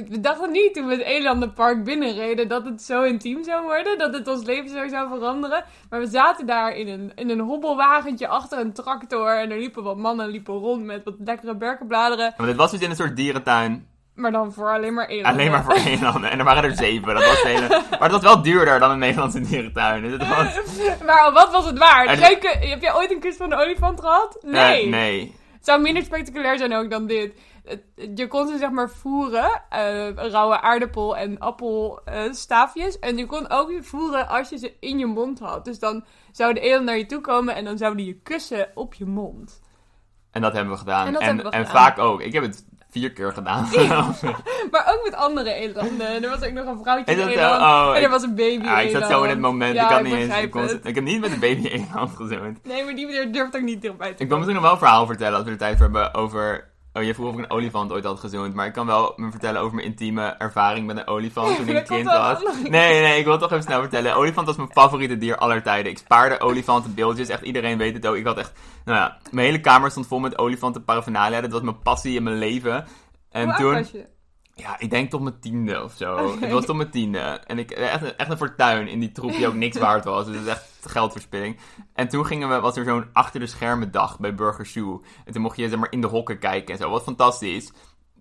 we, 0.09 0.21
dachten 0.21 0.51
niet 0.51 0.75
toen 0.75 0.87
we 0.87 0.93
het 0.93 1.03
Elandenpark 1.03 1.85
binnenreden 1.85 2.49
dat 2.49 2.65
het 2.65 2.83
zo 2.83 3.03
intiem 3.03 3.45
zou 3.45 3.63
worden. 3.63 3.99
Dat 3.99 4.15
het 4.15 4.29
ons 4.29 4.45
leven 4.45 4.71
zo 4.71 4.89
zou 4.89 5.09
veranderen. 5.09 5.65
Maar 5.91 6.01
we 6.01 6.07
zaten 6.07 6.47
daar 6.47 6.77
in 6.77 6.89
een, 6.89 7.13
in 7.15 7.31
een 7.31 7.41
hobbelwagentje 7.41 8.29
achter 8.29 8.59
een 8.59 8.73
tractor. 8.73 9.39
En 9.39 9.51
er 9.51 9.59
liepen 9.59 9.83
wat 9.83 9.97
mannen 9.97 10.29
liepen 10.29 10.55
rond 10.55 10.85
met 10.85 11.05
wat 11.05 11.15
lekkere 11.25 11.57
berkenbladeren. 11.57 12.35
Want 12.37 12.49
dit 12.49 12.59
was 12.59 12.71
dus 12.71 12.81
in 12.81 12.91
een 12.91 12.97
soort 12.97 13.17
dierentuin. 13.17 13.88
Maar 14.19 14.33
dan 14.33 14.53
voor 14.53 14.73
alleen 14.73 14.95
maar 14.95 15.07
elanden. 15.07 15.33
Alleen 15.33 15.51
maar 15.51 15.65
voor 15.65 15.75
elanden. 15.75 16.31
En 16.31 16.39
er 16.39 16.45
waren 16.45 16.65
er 16.65 16.77
zeven. 16.77 17.15
Dat 17.15 17.27
was 17.27 17.43
hele... 17.43 17.69
Maar 17.91 18.01
het 18.01 18.13
was 18.13 18.23
wel 18.23 18.43
duurder 18.43 18.79
dan 18.79 18.91
een 18.91 18.99
Nederlandse 18.99 19.41
dierentuin. 19.41 20.03
Dus 20.03 20.13
het 20.13 20.29
was... 20.29 20.61
Maar 21.07 21.33
wat 21.33 21.51
was 21.53 21.67
het 21.67 21.79
waard? 21.79 22.09
En- 22.09 22.19
Leuke, 22.19 22.57
heb 22.61 22.81
jij 22.83 22.95
ooit 22.95 23.11
een 23.11 23.21
kus 23.21 23.37
van 23.37 23.53
een 23.53 23.59
olifant 23.59 24.01
gehad? 24.01 24.39
Nee. 24.47 24.83
Eh, 24.85 24.91
nee. 24.91 25.35
Het 25.53 25.67
zou 25.67 25.81
minder 25.81 26.03
spectaculair 26.03 26.59
zijn 26.59 26.75
ook 26.75 26.91
dan 26.91 27.07
dit. 27.07 27.33
Je 28.15 28.27
kon 28.27 28.47
ze 28.49 28.59
zeg 28.59 28.71
maar 28.71 28.91
voeren, 28.91 29.63
eh, 29.69 30.11
rauwe 30.15 30.61
aardappel 30.61 31.17
en 31.17 31.39
appelstaafjes. 31.39 32.99
en 32.99 33.17
je 33.17 33.27
kon 33.27 33.51
ook 33.51 33.73
voeren 33.81 34.29
als 34.29 34.49
je 34.49 34.59
ze 34.59 34.73
in 34.81 34.99
je 34.99 35.07
mond 35.07 35.39
had. 35.39 35.65
Dus 35.65 35.79
dan 35.79 36.05
zou 36.33 36.55
de 36.55 36.61
eland 36.61 36.85
naar 36.85 36.97
je 36.99 37.07
toe 37.07 37.21
komen 37.21 37.55
en 37.55 37.65
dan 37.65 37.79
zouden 37.79 38.05
die 38.05 38.15
je 38.15 38.21
kussen 38.23 38.69
op 38.75 38.95
je 38.95 39.07
mond. 39.07 39.61
En 40.31 40.43
dat 40.43 40.53
hebben 40.53 40.73
we 40.73 40.79
gedaan. 40.79 41.07
En 41.07 41.13
dat 41.13 41.21
en, 41.23 41.27
hebben 41.27 41.45
we 41.45 41.51
en 41.51 41.67
gedaan. 41.67 41.83
vaak 41.83 41.99
ook. 41.99 42.21
Ik 42.21 42.33
heb 42.33 42.43
het 42.43 42.67
vier 42.91 43.13
keer 43.13 43.33
gedaan. 43.33 43.69
Maar 44.71 44.93
ook 44.95 45.01
met 45.05 45.15
andere 45.15 45.53
elanden. 45.53 46.23
Er 46.23 46.29
was 46.29 46.43
ook 46.43 46.53
nog 46.53 46.67
een 46.67 46.79
vrouwtje 46.83 47.17
dat 47.17 47.25
zo? 47.25 47.31
eland. 47.31 47.63
Oh, 47.63 47.89
en 47.91 47.97
er 47.97 48.03
ik- 48.03 48.09
was 48.09 48.23
een 48.23 48.35
baby 48.35 48.67
Ah, 48.67 48.83
ik 48.83 48.91
zat 48.91 49.07
zo 49.07 49.23
in 49.23 49.29
het 49.31 49.39
moment. 49.41 49.75
Ja, 49.75 49.83
ik 49.85 49.89
had 49.91 49.99
ik 49.99 50.05
niet 50.07 50.15
eens. 50.15 50.37
Ik, 50.43 50.51
kon, 50.51 50.69
ik 50.83 50.95
heb 50.95 51.05
niet 51.05 51.21
met 51.21 51.31
de 51.31 51.39
baby 51.39 51.67
eland 51.67 52.17
gezoend. 52.17 52.65
Nee, 52.67 52.85
maar 52.85 52.95
die 52.95 53.31
durft 53.31 53.57
ook 53.57 53.63
niet 53.63 53.83
dichtbij 53.83 54.07
te 54.07 54.13
Ik 54.13 54.19
wil 54.19 54.27
komen. 54.29 54.39
misschien 54.39 54.55
nog 54.55 54.63
wel 54.65 54.73
een 54.73 54.79
verhaal 54.87 55.07
vertellen 55.07 55.35
als 55.37 55.45
we 55.45 55.51
er 55.51 55.59
tijd 55.59 55.77
voor 55.77 55.85
hebben 55.85 56.15
over. 56.15 56.71
Oh, 56.99 57.05
je 57.05 57.15
vroeg 57.15 57.29
of 57.29 57.35
ik 57.35 57.45
een 57.45 57.51
olifant 57.51 57.93
ooit 57.93 58.05
had 58.05 58.21
gezoend. 58.21 58.55
Maar 58.55 58.67
ik 58.67 58.73
kan 58.73 58.87
wel 58.87 59.13
me 59.17 59.31
vertellen 59.31 59.61
over 59.61 59.75
mijn 59.75 59.87
intieme 59.87 60.23
ervaring 60.23 60.87
met 60.87 60.97
een 60.97 61.07
olifant 61.07 61.57
toen 61.57 61.69
ik 61.69 61.77
een 61.77 61.85
kind 61.85 62.05
was. 62.05 62.43
Nee, 62.63 63.01
nee, 63.01 63.19
ik 63.19 63.25
wil 63.25 63.33
het 63.33 63.41
toch 63.41 63.51
even 63.51 63.65
snel 63.65 63.81
vertellen. 63.81 64.15
Olifant 64.17 64.47
was 64.47 64.57
mijn 64.57 64.73
favoriete 64.73 65.19
dier 65.19 65.37
aller 65.37 65.63
tijden. 65.63 65.93
Ik 65.93 65.99
spaarde 65.99 66.41
olifantenbeeldjes. 66.41 67.29
Echt 67.29 67.43
iedereen 67.43 67.79
weet 67.79 67.95
het 67.95 68.07
ook. 68.07 68.17
Ik 68.17 68.27
had 68.27 68.39
echt. 68.39 68.53
Nou 68.85 68.99
ja, 68.99 69.19
mijn 69.31 69.47
hele 69.47 69.61
kamer 69.61 69.91
stond 69.91 70.07
vol 70.07 70.19
met 70.19 70.39
olifanten 70.39 70.85
paraphernalia. 70.85 71.41
Dat 71.41 71.53
was 71.53 71.63
mijn 71.63 71.83
passie 71.83 72.17
in 72.17 72.23
mijn 72.23 72.39
leven. 72.39 72.87
En 73.31 73.45
Hoe 73.45 73.55
toen. 73.57 73.73
was 73.75 73.91
je? 73.91 74.07
Ja, 74.61 74.79
ik 74.79 74.91
denk 74.91 75.11
tot 75.11 75.21
mijn 75.21 75.41
tiende 75.41 75.83
of 75.83 75.93
zo. 75.97 76.15
Oké. 76.17 76.41
Het 76.45 76.53
was 76.53 76.65
tot 76.65 76.77
mijn 76.77 76.91
tiende. 76.91 77.19
En 77.47 77.59
ik, 77.59 77.71
echt, 77.71 78.03
een- 78.03 78.17
echt 78.17 78.31
een 78.31 78.37
fortuin 78.37 78.89
in 78.89 79.01
die 79.01 79.13
troep 79.13 79.31
die 79.33 79.47
ook 79.47 79.55
niks 79.55 79.79
waard 79.79 80.05
was. 80.05 80.27
Dus 80.27 80.35
het 80.37 80.45
is 80.45 80.51
echt 80.51 80.65
geldverspilling. 80.87 81.59
En 81.95 82.09
toen 82.09 82.27
gingen 82.27 82.49
we, 82.49 82.61
was 82.61 82.77
er 82.77 82.85
zo'n 82.85 83.07
achter 83.13 83.41
de 83.41 83.47
schermen 83.47 83.91
dag 83.91 84.19
bij 84.19 84.35
Burger 84.35 84.67
Shoe. 84.67 85.01
En 85.25 85.33
toen 85.33 85.43
mocht 85.43 85.57
je 85.57 85.69
zeg 85.69 85.79
maar, 85.79 85.93
in 85.93 86.01
de 86.01 86.07
hokken 86.07 86.39
kijken 86.39 86.75
en 86.75 86.81
zo. 86.81 86.91
Wat 86.91 87.03
fantastisch. 87.03 87.73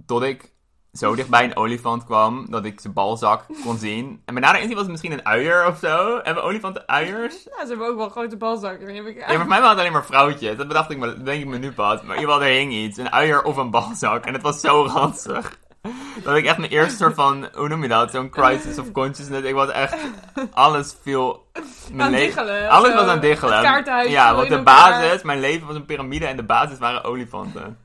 Tot 0.06 0.22
ik 0.24 0.52
zo 0.92 1.16
dichtbij 1.16 1.44
een 1.44 1.56
olifant 1.58 2.04
kwam 2.06 2.46
dat 2.50 2.66
ik 2.66 2.80
zijn 2.80 2.94
balzak 2.94 3.46
kon 3.64 3.78
zien. 3.78 4.22
En 4.26 4.34
mijn 4.34 4.46
nader 4.46 4.58
inzien 4.62 4.74
was 4.76 4.84
het 4.84 4.92
misschien 4.92 5.12
een 5.12 5.26
uier 5.26 5.68
of 5.68 5.78
zo. 5.78 6.20
Hebben 6.24 6.44
olifanten 6.44 6.88
uiers? 6.88 7.44
Ja, 7.44 7.62
ze 7.64 7.68
hebben 7.68 7.88
ook 7.88 7.98
wel 7.98 8.10
grote 8.10 8.38
balzakken. 8.38 8.90
Ik 9.08 9.18
Ja, 9.28 9.36
voor 9.36 9.48
mij 9.48 9.48
waren 9.48 9.70
het 9.70 9.80
alleen 9.80 9.92
maar 9.92 10.06
vrouwtjes. 10.06 10.58
Dat 10.58 10.68
bedacht 10.68 10.92
ik 10.92 10.98
me, 10.98 11.24
denk 11.24 11.42
ik 11.42 11.48
me 11.48 11.58
nu 11.58 11.72
pas. 11.72 12.02
Maar 12.02 12.16
in 12.16 12.22
ieder 12.22 12.34
geval, 12.34 12.48
er 12.48 12.56
hing 12.58 12.74
iets. 12.74 12.98
Een 12.98 13.12
uier 13.12 13.44
of 13.44 13.58
een 13.58 13.72
balzak. 13.72 14.26
En 14.26 14.34
het 14.34 14.42
was 14.42 14.60
zo 14.60 14.86
ranzig. 14.96 15.58
Dat 16.24 16.36
ik 16.36 16.46
echt 16.46 16.58
mijn 16.58 16.72
eerste 16.72 16.98
soort 16.98 17.16
van, 17.16 17.48
hoe 17.54 17.68
noem 17.68 17.82
je 17.82 17.88
dat? 17.88 18.12
Zo'n 18.12 18.30
crisis 18.30 18.78
of 18.78 18.92
consciousness. 18.92 19.48
Ik 19.48 19.54
was 19.54 19.70
echt, 19.70 19.96
alles 20.54 20.96
viel... 21.02 21.46
le- 22.12 22.18
diggelen. 22.18 22.70
Alles 22.70 22.94
was 22.94 23.08
aan 23.08 23.20
diggelen. 23.20 23.62
Ja, 24.10 24.36
want 24.36 24.50
de 24.50 24.56
elkaar. 24.56 25.02
basis, 25.02 25.22
mijn 25.22 25.40
leven 25.40 25.68
was 25.68 25.76
een 25.76 25.86
piramide 25.86 26.26
en 26.26 26.36
de 26.36 26.44
basis 26.44 26.78
waren 26.78 27.04
olifanten. 27.04 27.78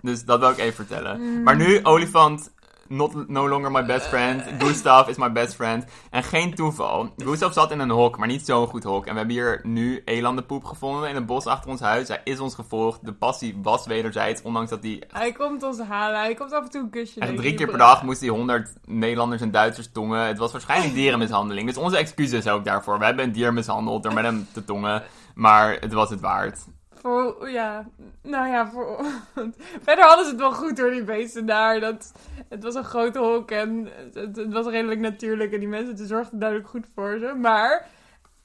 Dus 0.00 0.24
dat 0.24 0.40
wil 0.40 0.50
ik 0.50 0.58
even 0.58 0.74
vertellen. 0.74 1.20
Mm. 1.20 1.42
Maar 1.42 1.56
nu, 1.56 1.80
olifant, 1.82 2.50
not, 2.88 3.28
no 3.28 3.48
longer 3.48 3.70
my 3.70 3.84
best 3.84 4.06
friend. 4.06 4.42
Gustav 4.58 5.08
is 5.08 5.16
my 5.16 5.32
best 5.32 5.54
friend. 5.54 5.84
En 6.10 6.22
geen 6.22 6.54
toeval. 6.54 7.12
Gustav 7.16 7.52
zat 7.52 7.70
in 7.70 7.78
een 7.78 7.90
hok, 7.90 8.18
maar 8.18 8.28
niet 8.28 8.46
zo'n 8.46 8.66
goed 8.66 8.84
hok. 8.84 9.06
En 9.06 9.12
we 9.12 9.18
hebben 9.18 9.36
hier 9.36 9.60
nu 9.62 10.02
elandenpoep 10.04 10.64
gevonden 10.64 11.08
in 11.08 11.14
het 11.14 11.26
bos 11.26 11.46
achter 11.46 11.70
ons 11.70 11.80
huis. 11.80 12.08
Hij 12.08 12.20
is 12.24 12.40
ons 12.40 12.54
gevolgd. 12.54 13.04
De 13.04 13.12
passie 13.12 13.58
was 13.62 13.86
wederzijds, 13.86 14.42
ondanks 14.42 14.70
dat 14.70 14.82
hij 14.82 15.02
Hij 15.12 15.32
komt 15.32 15.62
ons 15.62 15.80
halen. 15.80 16.20
Hij 16.20 16.34
komt 16.34 16.52
af 16.52 16.64
en 16.64 16.70
toe 16.70 16.80
een 16.80 16.90
kusje 16.90 17.18
nemen. 17.18 17.36
drie 17.36 17.54
keer 17.54 17.66
per 17.66 17.78
dag 17.78 18.02
moest 18.02 18.20
hij 18.20 18.28
100 18.28 18.72
Nederlanders 18.84 19.42
en 19.42 19.50
Duitsers 19.50 19.88
tongen. 19.92 20.26
Het 20.26 20.38
was 20.38 20.52
waarschijnlijk 20.52 20.94
dierenmishandeling. 21.00 21.66
Dus 21.66 21.76
onze 21.76 21.96
excuses 21.96 22.48
ook 22.48 22.64
daarvoor. 22.64 22.98
We 22.98 23.04
hebben 23.04 23.24
een 23.24 23.32
dier 23.32 23.52
mishandeld 23.52 24.02
door 24.02 24.14
met 24.14 24.24
hem 24.24 24.46
te 24.52 24.64
tongen. 24.64 25.02
Maar 25.34 25.76
het 25.80 25.92
was 25.92 26.10
het 26.10 26.20
waard. 26.20 26.58
Voor, 27.00 27.50
ja, 27.50 27.86
nou 28.22 28.48
ja, 28.48 28.70
voor... 28.70 29.04
Verder 29.84 30.04
hadden 30.04 30.24
ze 30.24 30.30
het 30.30 30.40
wel 30.40 30.52
goed 30.52 30.76
door 30.76 30.90
die 30.90 31.04
beesten 31.04 31.46
daar. 31.46 31.80
Dat, 31.80 32.12
het 32.48 32.62
was 32.62 32.74
een 32.74 32.84
grote 32.84 33.18
hok 33.18 33.50
en 33.50 33.88
het, 34.14 34.36
het 34.36 34.52
was 34.52 34.66
redelijk 34.66 35.00
natuurlijk. 35.00 35.52
En 35.52 35.58
die 35.58 35.68
mensen 35.68 36.06
zorgden 36.06 36.38
duidelijk 36.38 36.68
goed 36.68 36.86
voor 36.94 37.18
ze. 37.20 37.34
Maar 37.40 37.86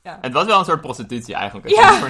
Het 0.01 0.33
was 0.33 0.45
wel 0.45 0.59
een 0.59 0.65
soort 0.65 0.81
prostitutie 0.81 1.35
eigenlijk. 1.35 1.65
als 1.65 1.75
Ja. 1.75 2.09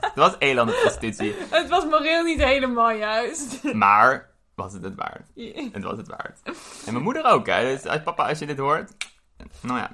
Het 0.00 0.14
was 0.24 0.34
elandenprostitutie. 0.38 1.34
het 1.50 1.68
was 1.68 1.84
moreel 1.84 2.22
niet 2.22 2.42
helemaal 2.42 2.90
juist. 2.90 3.72
Maar 3.72 4.30
was 4.54 4.72
het 4.72 4.82
het 4.82 4.94
waard. 4.94 5.28
Het 5.72 5.82
was 5.82 5.96
het 5.96 6.08
waard. 6.08 6.40
En 6.86 6.92
mijn 6.92 7.04
moeder 7.04 7.24
ook, 7.24 7.46
hè. 7.46 7.62
Dus 7.62 7.86
als, 7.86 8.02
papa, 8.02 8.28
als 8.28 8.38
je 8.38 8.46
dit 8.46 8.58
hoort... 8.58 8.92
Nou 9.62 9.78
ja, 9.78 9.90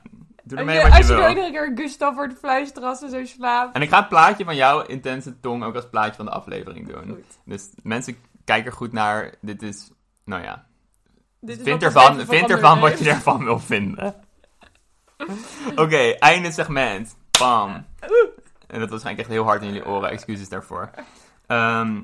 doe 0.49 0.59
Als 0.59 0.67
ermee 0.67 0.83
wat 0.83 0.93
je 0.93 0.99
als 0.99 1.09
je 1.09 1.15
wil. 1.15 1.29
iedere 1.29 1.51
keer 1.51 1.73
Gustav 1.85 2.15
voor 2.15 2.27
het 2.27 2.39
fluisterrassen 2.39 3.11
zo 3.11 3.25
slaapt. 3.25 3.75
En 3.75 3.83
ik 3.83 3.89
ga 3.89 3.99
het 3.99 4.09
plaatje 4.09 4.45
van 4.45 4.57
jouw 4.57 4.83
intense 4.87 5.41
tong 5.41 5.65
ook 5.65 5.75
als 5.75 5.89
plaatje 5.91 6.15
van 6.15 6.25
de 6.25 6.31
aflevering 6.31 6.89
doen. 6.89 7.09
Goed. 7.09 7.39
Dus 7.45 7.69
mensen 7.83 8.17
kijken 8.45 8.71
er 8.71 8.77
goed 8.77 8.93
naar. 8.93 9.35
Dit 9.41 9.63
is, 9.63 9.91
nou 10.25 10.43
ja, 10.43 10.67
Dit 11.41 11.57
is 11.59 11.63
Vind 11.65 11.83
ervan, 11.83 12.21
vind 12.27 12.51
ervan 12.51 12.81
wat 12.81 12.99
je 12.99 13.11
ervan 13.11 13.45
wil 13.45 13.59
vinden. 13.59 14.15
Oké, 15.77 15.97
einde 16.19 16.53
segment. 16.53 17.17
Bam. 17.39 17.71
En 17.71 18.81
dat 18.81 18.81
was 18.81 18.89
waarschijnlijk 18.89 19.19
echt 19.19 19.29
heel 19.29 19.45
hard 19.45 19.63
in 19.63 19.67
jullie 19.69 19.87
oren. 19.87 20.11
Excuses 20.11 20.49
daarvoor. 20.49 20.91
Ehm, 21.47 22.01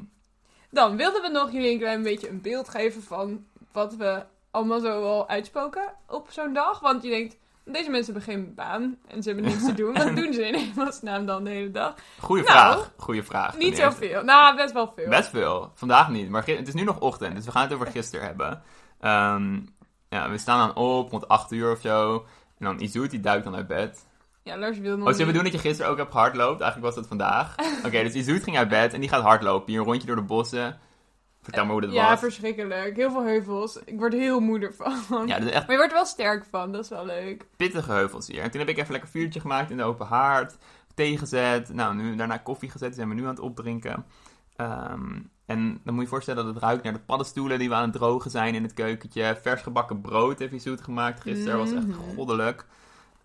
Dan 0.71 0.97
wilden 0.97 1.23
we 1.23 1.29
nog 1.29 1.53
jullie 1.53 1.73
een 1.73 1.79
klein 1.79 2.03
beetje 2.03 2.29
een 2.29 2.41
beeld 2.41 2.69
geven 2.69 3.03
van 3.03 3.45
wat 3.73 3.97
we 3.97 4.25
allemaal 4.51 4.81
zo 4.81 5.01
wel 5.01 5.29
uitspoken 5.29 5.93
op 6.09 6.27
zo'n 6.31 6.53
dag. 6.53 6.81
Want 6.81 7.03
je 7.03 7.09
denkt, 7.11 7.37
deze 7.65 7.91
mensen 7.91 8.13
hebben 8.15 8.33
geen 8.33 8.55
baan 8.55 8.97
en 9.09 9.23
ze 9.23 9.31
hebben 9.31 9.47
niets 9.49 9.65
te 9.65 9.75
doen. 9.75 9.93
Wat 9.93 10.17
doen 10.23 10.33
ze 10.33 10.47
in 10.47 10.55
hemelsnaam 10.55 11.27
dan 11.27 11.45
de 11.45 11.51
hele 11.51 11.71
dag? 11.71 11.95
goeie 12.21 12.43
Nou, 12.43 12.55
vraag. 12.55 12.93
Goeie 12.97 13.23
vraag. 13.23 13.59
Niet 13.59 13.77
zoveel. 13.77 14.25
Nou, 14.25 14.57
best 14.57 14.73
wel 14.73 14.93
veel. 14.97 15.09
Best 15.09 15.29
veel. 15.29 15.71
Vandaag 15.75 16.09
niet. 16.09 16.29
Maar 16.29 16.47
het 16.47 16.69
is 16.69 16.75
nu 16.75 16.85
nog 16.85 17.01
ochtend. 17.01 17.35
Dus 17.35 17.45
we 17.45 17.51
gaan 17.51 17.63
het 17.63 17.73
over 17.73 17.87
gisteren 17.87 18.27
hebben. 18.27 18.63
Ehm, 19.01 19.61
ja, 20.09 20.31
we 20.31 20.39
staan 20.39 20.67
dan 20.67 20.85
op 20.85 21.11
rond 21.11 21.29
8 21.29 21.53
uur 21.53 21.73
of 21.73 21.81
zo. 21.81 22.27
En 22.59 22.65
dan 22.65 22.81
Izoet, 22.81 23.11
die 23.11 23.21
duikt 23.21 23.45
dan 23.45 23.55
uit 23.55 23.67
bed. 23.67 24.07
Ja, 24.43 24.59
Lars 24.59 24.79
wil 24.79 24.97
nog 24.97 25.07
Oh, 25.09 25.13
zullen 25.13 25.27
we 25.27 25.33
doen 25.33 25.43
dat 25.43 25.53
je 25.53 25.59
gisteren 25.59 25.91
ook 25.91 25.97
hebt 25.99 26.13
gehardloopt? 26.13 26.61
Eigenlijk 26.61 26.85
was 26.85 26.95
dat 26.95 27.07
vandaag. 27.07 27.55
Oké, 27.87 28.03
dus 28.03 28.13
Izoet 28.13 28.43
ging 28.43 28.57
uit 28.57 28.69
bed 28.69 28.93
en 28.93 29.01
die 29.01 29.09
gaat 29.09 29.23
hardlopen. 29.23 29.71
Hier 29.71 29.81
een 29.81 29.87
rondje 29.87 30.07
door 30.07 30.17
de 30.17 30.23
bossen. 30.23 30.79
Vertel 31.45 31.65
me 31.65 31.73
hoe 31.73 31.81
dat 31.81 31.93
Ja, 31.93 32.09
was. 32.11 32.19
verschrikkelijk. 32.21 32.97
Heel 32.97 33.11
veel 33.11 33.23
heuvels. 33.23 33.77
Ik 33.85 33.99
word 33.99 34.13
heel 34.13 34.41
moeder 34.41 34.75
van. 34.75 35.27
Ja, 35.27 35.39
dat 35.39 35.49
is 35.49 35.55
echt 35.55 35.63
Maar 35.67 35.71
je 35.71 35.77
wordt 35.77 35.91
er 35.93 35.99
wel 35.99 36.07
sterk 36.07 36.45
van. 36.51 36.73
Dat 36.73 36.83
is 36.85 36.89
wel 36.89 37.05
leuk. 37.07 37.47
pittige 37.57 37.91
heuvels 37.93 38.27
hier. 38.27 38.43
En 38.43 38.51
toen 38.51 38.61
heb 38.61 38.69
ik 38.69 38.79
even 38.79 38.93
lekker 38.93 39.11
vuurtje 39.11 39.41
gemaakt 39.41 39.71
in 39.71 39.77
de 39.77 39.83
open 39.83 40.07
haard. 40.07 40.57
Thee 40.95 41.19
gezet. 41.19 41.73
Nou, 41.75 41.95
nu, 41.95 42.17
daarna 42.17 42.37
koffie 42.37 42.71
gezet. 42.71 42.89
Die 42.89 42.97
zijn 42.97 43.09
we 43.09 43.15
nu 43.15 43.23
aan 43.23 43.29
het 43.29 43.41
opdrinken. 43.41 44.05
Ehm, 44.57 45.13
en 45.47 45.65
dan 45.69 45.81
moet 45.85 45.95
je 45.95 46.01
je 46.01 46.07
voorstellen 46.07 46.45
dat 46.45 46.55
het 46.55 46.63
ruikt 46.63 46.83
naar 46.85 46.93
de 46.93 46.99
paddenstoelen 46.99 47.59
die 47.59 47.69
we 47.69 47.75
aan 47.75 47.83
het 47.83 47.93
drogen 47.93 48.31
zijn 48.31 48.55
in 48.55 48.63
het 48.63 48.75
keukentje. 48.75 49.39
Vers 49.43 49.63
gebakken 49.63 50.01
brood 50.01 50.39
heeft 50.39 50.51
hij 50.51 50.61
zoet 50.61 50.81
gemaakt 50.81 51.21
gisteren. 51.21 51.59
was 51.59 51.73
echt 51.73 51.87
Mhm. 51.87 51.99
goddelijk. 52.17 52.67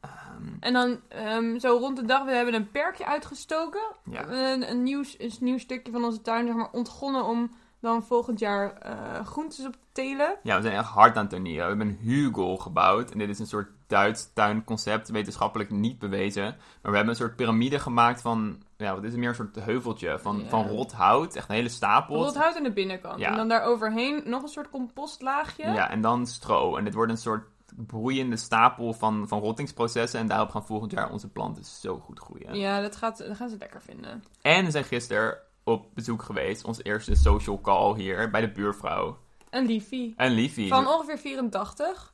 Ehm, 0.01 0.47
En 0.59 0.73
dan 0.73 0.99
um, 1.27 1.59
zo 1.59 1.77
rond 1.77 1.97
de 1.97 2.05
dag, 2.05 2.23
we 2.25 2.31
hebben 2.31 2.53
een 2.53 2.71
perkje 2.71 3.05
uitgestoken. 3.05 3.81
ja. 4.03 4.27
Een, 4.27 4.69
een, 4.69 4.83
nieuw, 4.83 5.03
een 5.17 5.31
nieuw 5.39 5.57
stukje 5.57 5.91
van 5.91 6.03
onze 6.03 6.21
tuin, 6.21 6.45
zeg 6.47 6.55
maar, 6.55 6.71
ontgonnen 6.71 7.23
om 7.25 7.51
dan 7.79 8.03
volgend 8.03 8.39
jaar 8.39 8.73
eh, 8.73 9.25
groentes 9.25 9.65
op 9.65 9.73
te 9.73 9.79
telen. 9.91 10.37
ja, 10.43 10.55
we 10.55 10.61
zijn 10.61 10.75
echt 10.75 10.87
hard 10.87 11.15
aan 11.15 11.21
het 11.21 11.29
tuinieren. 11.29 11.63
We 11.63 11.77
hebben 11.77 11.87
een 11.87 12.09
hugel 12.09 12.57
gebouwd. 12.57 13.11
En 13.11 13.17
dit 13.17 13.29
is 13.29 13.39
een 13.39 13.47
soort 13.47 13.69
Duits 13.89 14.33
tuinconcept. 14.33 15.09
Wetenschappelijk 15.09 15.69
niet 15.69 15.99
bewezen. 15.99 16.43
Maar 16.43 16.91
we 16.91 16.95
hebben 16.95 17.09
een 17.09 17.15
soort 17.15 17.35
piramide 17.35 17.79
gemaakt 17.79 18.21
van... 18.21 18.61
Ja, 18.77 18.95
wat 18.95 19.03
is 19.03 19.09
het 19.09 19.19
meer? 19.19 19.29
Een 19.29 19.35
soort 19.35 19.55
heuveltje 19.55 20.19
van, 20.19 20.45
van 20.47 20.67
rot 20.67 20.91
hout. 20.91 21.35
Echt 21.35 21.49
een 21.49 21.55
hele 21.55 21.69
stapel. 21.69 22.15
Rothout 22.15 22.55
aan 22.55 22.63
de 22.63 22.71
binnenkant. 22.71 23.19
Ja. 23.19 23.29
En 23.29 23.35
dan 23.35 23.47
daar 23.47 23.63
overheen 23.63 24.21
nog 24.25 24.41
een 24.41 24.47
soort 24.47 24.69
compostlaagje. 24.69 25.63
Ja, 25.63 25.89
en 25.89 26.01
dan 26.01 26.27
stro. 26.27 26.75
En 26.75 26.83
dit 26.83 26.93
wordt 26.93 27.11
een 27.11 27.17
soort 27.17 27.47
broeiende 27.75 28.37
stapel 28.37 28.93
van, 28.93 29.27
van 29.27 29.39
rottingsprocessen. 29.39 30.19
En 30.19 30.27
daarop 30.27 30.49
gaan 30.49 30.65
volgend 30.65 30.91
jaar 30.91 31.11
onze 31.11 31.29
planten 31.29 31.65
zo 31.65 31.99
goed 31.99 32.19
groeien. 32.19 32.55
Ja, 32.55 32.81
dat, 32.81 32.95
gaat, 32.95 33.17
dat 33.17 33.37
gaan 33.37 33.49
ze 33.49 33.57
lekker 33.57 33.81
vinden. 33.81 34.23
En 34.41 34.65
we 34.65 34.71
zijn 34.71 34.83
gisteren 34.83 35.37
op 35.69 35.85
bezoek 35.93 36.23
geweest. 36.23 36.63
Ons 36.63 36.83
eerste 36.83 37.15
social 37.15 37.61
call 37.61 37.95
hier 37.95 38.29
bij 38.29 38.41
de 38.41 38.51
buurvrouw. 38.51 39.17
Een 39.49 39.65
liefie. 39.65 40.13
En 40.17 40.31
Liefie. 40.31 40.67
Van 40.67 40.87
ongeveer 40.87 41.17
84. 41.17 42.11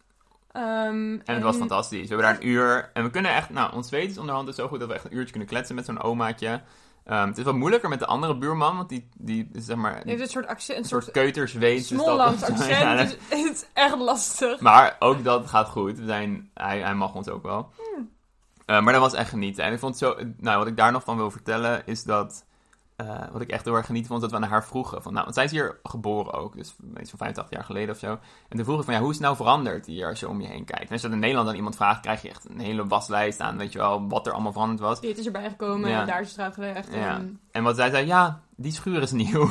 Ehm, 0.51 1.13
En 1.25 1.33
het 1.33 1.43
was 1.43 1.55
fantastisch. 1.57 2.01
We 2.01 2.07
hebben 2.07 2.25
daar 2.25 2.35
een 2.35 2.47
uur. 2.47 2.89
En 2.93 3.03
we 3.03 3.09
kunnen 3.09 3.35
echt, 3.35 3.49
nou, 3.49 3.73
ons 3.73 3.89
weten 3.89 4.09
is 4.09 4.17
onderhand 4.17 4.47
dus 4.47 4.55
zo 4.55 4.67
goed 4.67 4.79
dat 4.79 4.87
we 4.87 4.93
echt 4.93 5.05
een 5.05 5.15
uurtje 5.15 5.31
kunnen 5.31 5.49
kletsen 5.49 5.75
met 5.75 5.85
zo'n 5.85 6.01
omaatje. 6.01 6.61
Ehm, 7.05 7.27
het 7.27 7.37
is 7.37 7.43
wat 7.43 7.55
moeilijker 7.55 7.89
met 7.89 7.99
de 7.99 8.05
andere 8.05 8.37
buurman, 8.37 8.77
want 8.77 8.89
die, 8.89 9.09
die 9.17 9.49
is 9.53 9.65
zeg 9.65 9.75
maar, 9.75 9.93
Die 10.01 10.09
heeft 10.09 10.21
een 10.21 10.27
soort 10.27 10.47
accent, 10.47 10.77
een 10.77 10.83
een 10.83 10.89
soort 10.89 11.11
Smålands 11.85 12.43
accent. 12.49 12.69
Ja, 12.69 12.95
dus 12.95 13.11
het 13.11 13.51
is 13.51 13.65
echt 13.73 13.97
lastig. 13.97 14.59
Maar 14.59 14.95
ook 14.99 15.23
dat 15.23 15.47
gaat 15.47 15.67
goed. 15.67 15.99
We 15.99 16.05
zijn, 16.05 16.49
hij, 16.53 16.79
hij 16.79 16.95
mag 16.95 17.13
ons 17.13 17.29
ook 17.29 17.43
wel. 17.43 17.71
Hmm. 17.77 18.09
Eh, 18.65 18.81
maar 18.81 18.93
dat 18.93 19.01
was 19.01 19.13
echt 19.13 19.29
genieten. 19.29 19.63
En 19.63 19.73
ik 19.73 19.79
vond 19.79 19.99
het 19.99 20.09
zo... 20.09 20.25
Nou, 20.37 20.57
wat 20.57 20.67
ik 20.67 20.77
daar 20.77 20.91
nog 20.91 21.03
van 21.03 21.17
wil 21.17 21.31
vertellen 21.31 21.81
is 21.85 22.03
dat... 22.03 22.45
eh, 22.95 23.19
wat 23.31 23.41
ik 23.41 23.49
echt 23.49 23.65
heel 23.65 23.75
erg 23.75 23.85
geniet 23.85 24.07
vond, 24.07 24.21
dat 24.21 24.31
we 24.31 24.39
naar 24.39 24.49
haar 24.49 24.65
vroegen. 24.65 25.01
Van, 25.01 25.11
nou, 25.11 25.23
want 25.23 25.35
zij 25.35 25.45
is 25.45 25.51
hier 25.51 25.79
geboren 25.83 26.33
ook. 26.33 26.55
Dus 26.55 26.75
iets 26.99 27.09
van 27.09 27.19
85 27.19 27.49
jaar 27.49 27.63
geleden 27.63 27.89
of 27.93 27.99
zo. 27.99 28.11
En 28.49 28.55
toen 28.55 28.65
vroeg 28.65 28.79
ik 28.79 28.85
van, 28.85 28.93
ja, 28.93 28.99
hoe 28.99 29.09
is 29.09 29.15
het 29.15 29.25
nou 29.25 29.35
veranderd 29.35 29.85
hier 29.85 30.07
als 30.07 30.19
je 30.19 30.29
om 30.29 30.41
je 30.41 30.47
heen 30.47 30.65
kijkt? 30.65 30.85
En 30.85 30.91
als 30.91 31.01
je 31.01 31.07
dat 31.07 31.15
in 31.15 31.21
Nederland 31.21 31.49
aan 31.49 31.55
iemand 31.55 31.75
vraagt, 31.75 32.01
krijg 32.01 32.21
je 32.21 32.29
echt 32.29 32.49
een 32.49 32.59
hele 32.59 32.87
waslijst 32.87 33.39
aan, 33.39 33.57
weet 33.57 33.71
je 33.71 33.77
wel, 33.77 34.07
wat 34.07 34.27
er 34.27 34.33
allemaal 34.33 34.51
veranderd 34.51 34.79
was. 34.79 35.01
Dit 35.01 35.17
is 35.17 35.25
erbij 35.25 35.49
gekomen 35.49 35.89
Ja. 35.89 36.05
daar 36.05 36.21
is 36.21 36.29
straat 36.29 36.53
gelegd. 36.53 36.93
Ja. 36.93 37.15
En... 37.15 37.39
En 37.51 37.63
wat 37.63 37.75
zij 37.75 37.89
zei, 37.89 38.05
ja, 38.05 38.41
die 38.55 38.71
schuur 38.71 39.01
is 39.01 39.11
nieuw. 39.11 39.49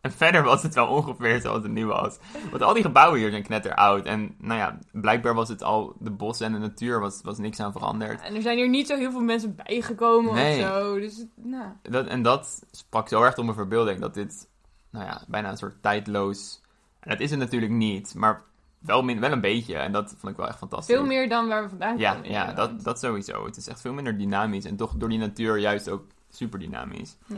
En 0.00 0.12
verder 0.12 0.42
was 0.42 0.62
het 0.62 0.74
wel 0.74 0.86
ongeveer 0.86 1.40
zoals 1.40 1.62
het 1.62 1.72
nu 1.72 1.86
was. 1.86 2.18
Want 2.50 2.62
al 2.62 2.74
die 2.74 2.82
gebouwen 2.82 3.18
hier 3.20 3.30
zijn 3.30 3.42
knetter 3.42 3.74
oud. 3.74 4.04
En 4.06 4.34
nou 4.38 4.58
ja, 4.58 4.78
blijkbaar 4.92 5.34
was 5.34 5.48
het 5.48 5.62
al, 5.62 5.94
de 5.98 6.10
bossen 6.10 6.46
en 6.46 6.52
de 6.52 6.58
natuur 6.58 7.00
was, 7.00 7.20
was 7.22 7.38
niks 7.38 7.60
aan 7.60 7.72
veranderd. 7.72 8.20
En 8.20 8.34
er 8.34 8.42
zijn 8.42 8.56
hier 8.56 8.68
niet 8.68 8.86
zo 8.86 8.96
heel 8.96 9.10
veel 9.10 9.20
mensen 9.20 9.56
bijgekomen 9.56 10.34
Nee. 10.34 10.62
of 10.62 10.68
zo. 10.68 10.98
Dus, 10.98 11.24
nou. 11.34 11.66
Dat, 11.82 12.06
en 12.06 12.22
dat 12.22 12.62
sprak 12.70 13.08
zo 13.08 13.22
erg 13.22 13.34
tot 13.34 13.44
mijn 13.44 13.56
verbeelding. 13.56 14.00
Dat 14.00 14.14
dit, 14.14 14.48
nou 14.90 15.04
ja, 15.04 15.22
bijna 15.28 15.50
een 15.50 15.56
soort 15.56 15.82
tijdloos... 15.82 16.60
En 17.00 17.10
dat 17.10 17.20
is 17.20 17.30
het 17.30 17.38
natuurlijk 17.38 17.72
niet, 17.72 18.14
maar 18.14 18.42
wel, 18.78 19.02
min, 19.02 19.20
wel 19.20 19.32
een 19.32 19.40
beetje. 19.40 19.76
En 19.76 19.92
dat 19.92 20.14
vond 20.18 20.32
ik 20.32 20.38
wel 20.38 20.48
echt 20.48 20.58
fantastisch. 20.58 20.94
Veel 20.96 21.06
meer 21.06 21.28
dan 21.28 21.48
waar 21.48 21.62
we 21.62 21.68
vandaan 21.68 21.98
Ja, 21.98 22.12
komen. 22.14 22.30
ja 22.30 22.52
dat, 22.52 22.82
dat 22.84 23.00
sowieso. 23.00 23.44
Het 23.44 23.56
is 23.56 23.68
echt 23.68 23.80
veel 23.80 23.92
minder 23.92 24.18
dynamisch. 24.18 24.64
En 24.64 24.76
toch 24.76 24.94
door 24.96 25.08
die 25.08 25.18
natuur 25.18 25.56
juist 25.58 25.88
ook 25.88 26.04
super 26.30 26.58
dynamisch. 26.58 27.16
Ja. 27.26 27.36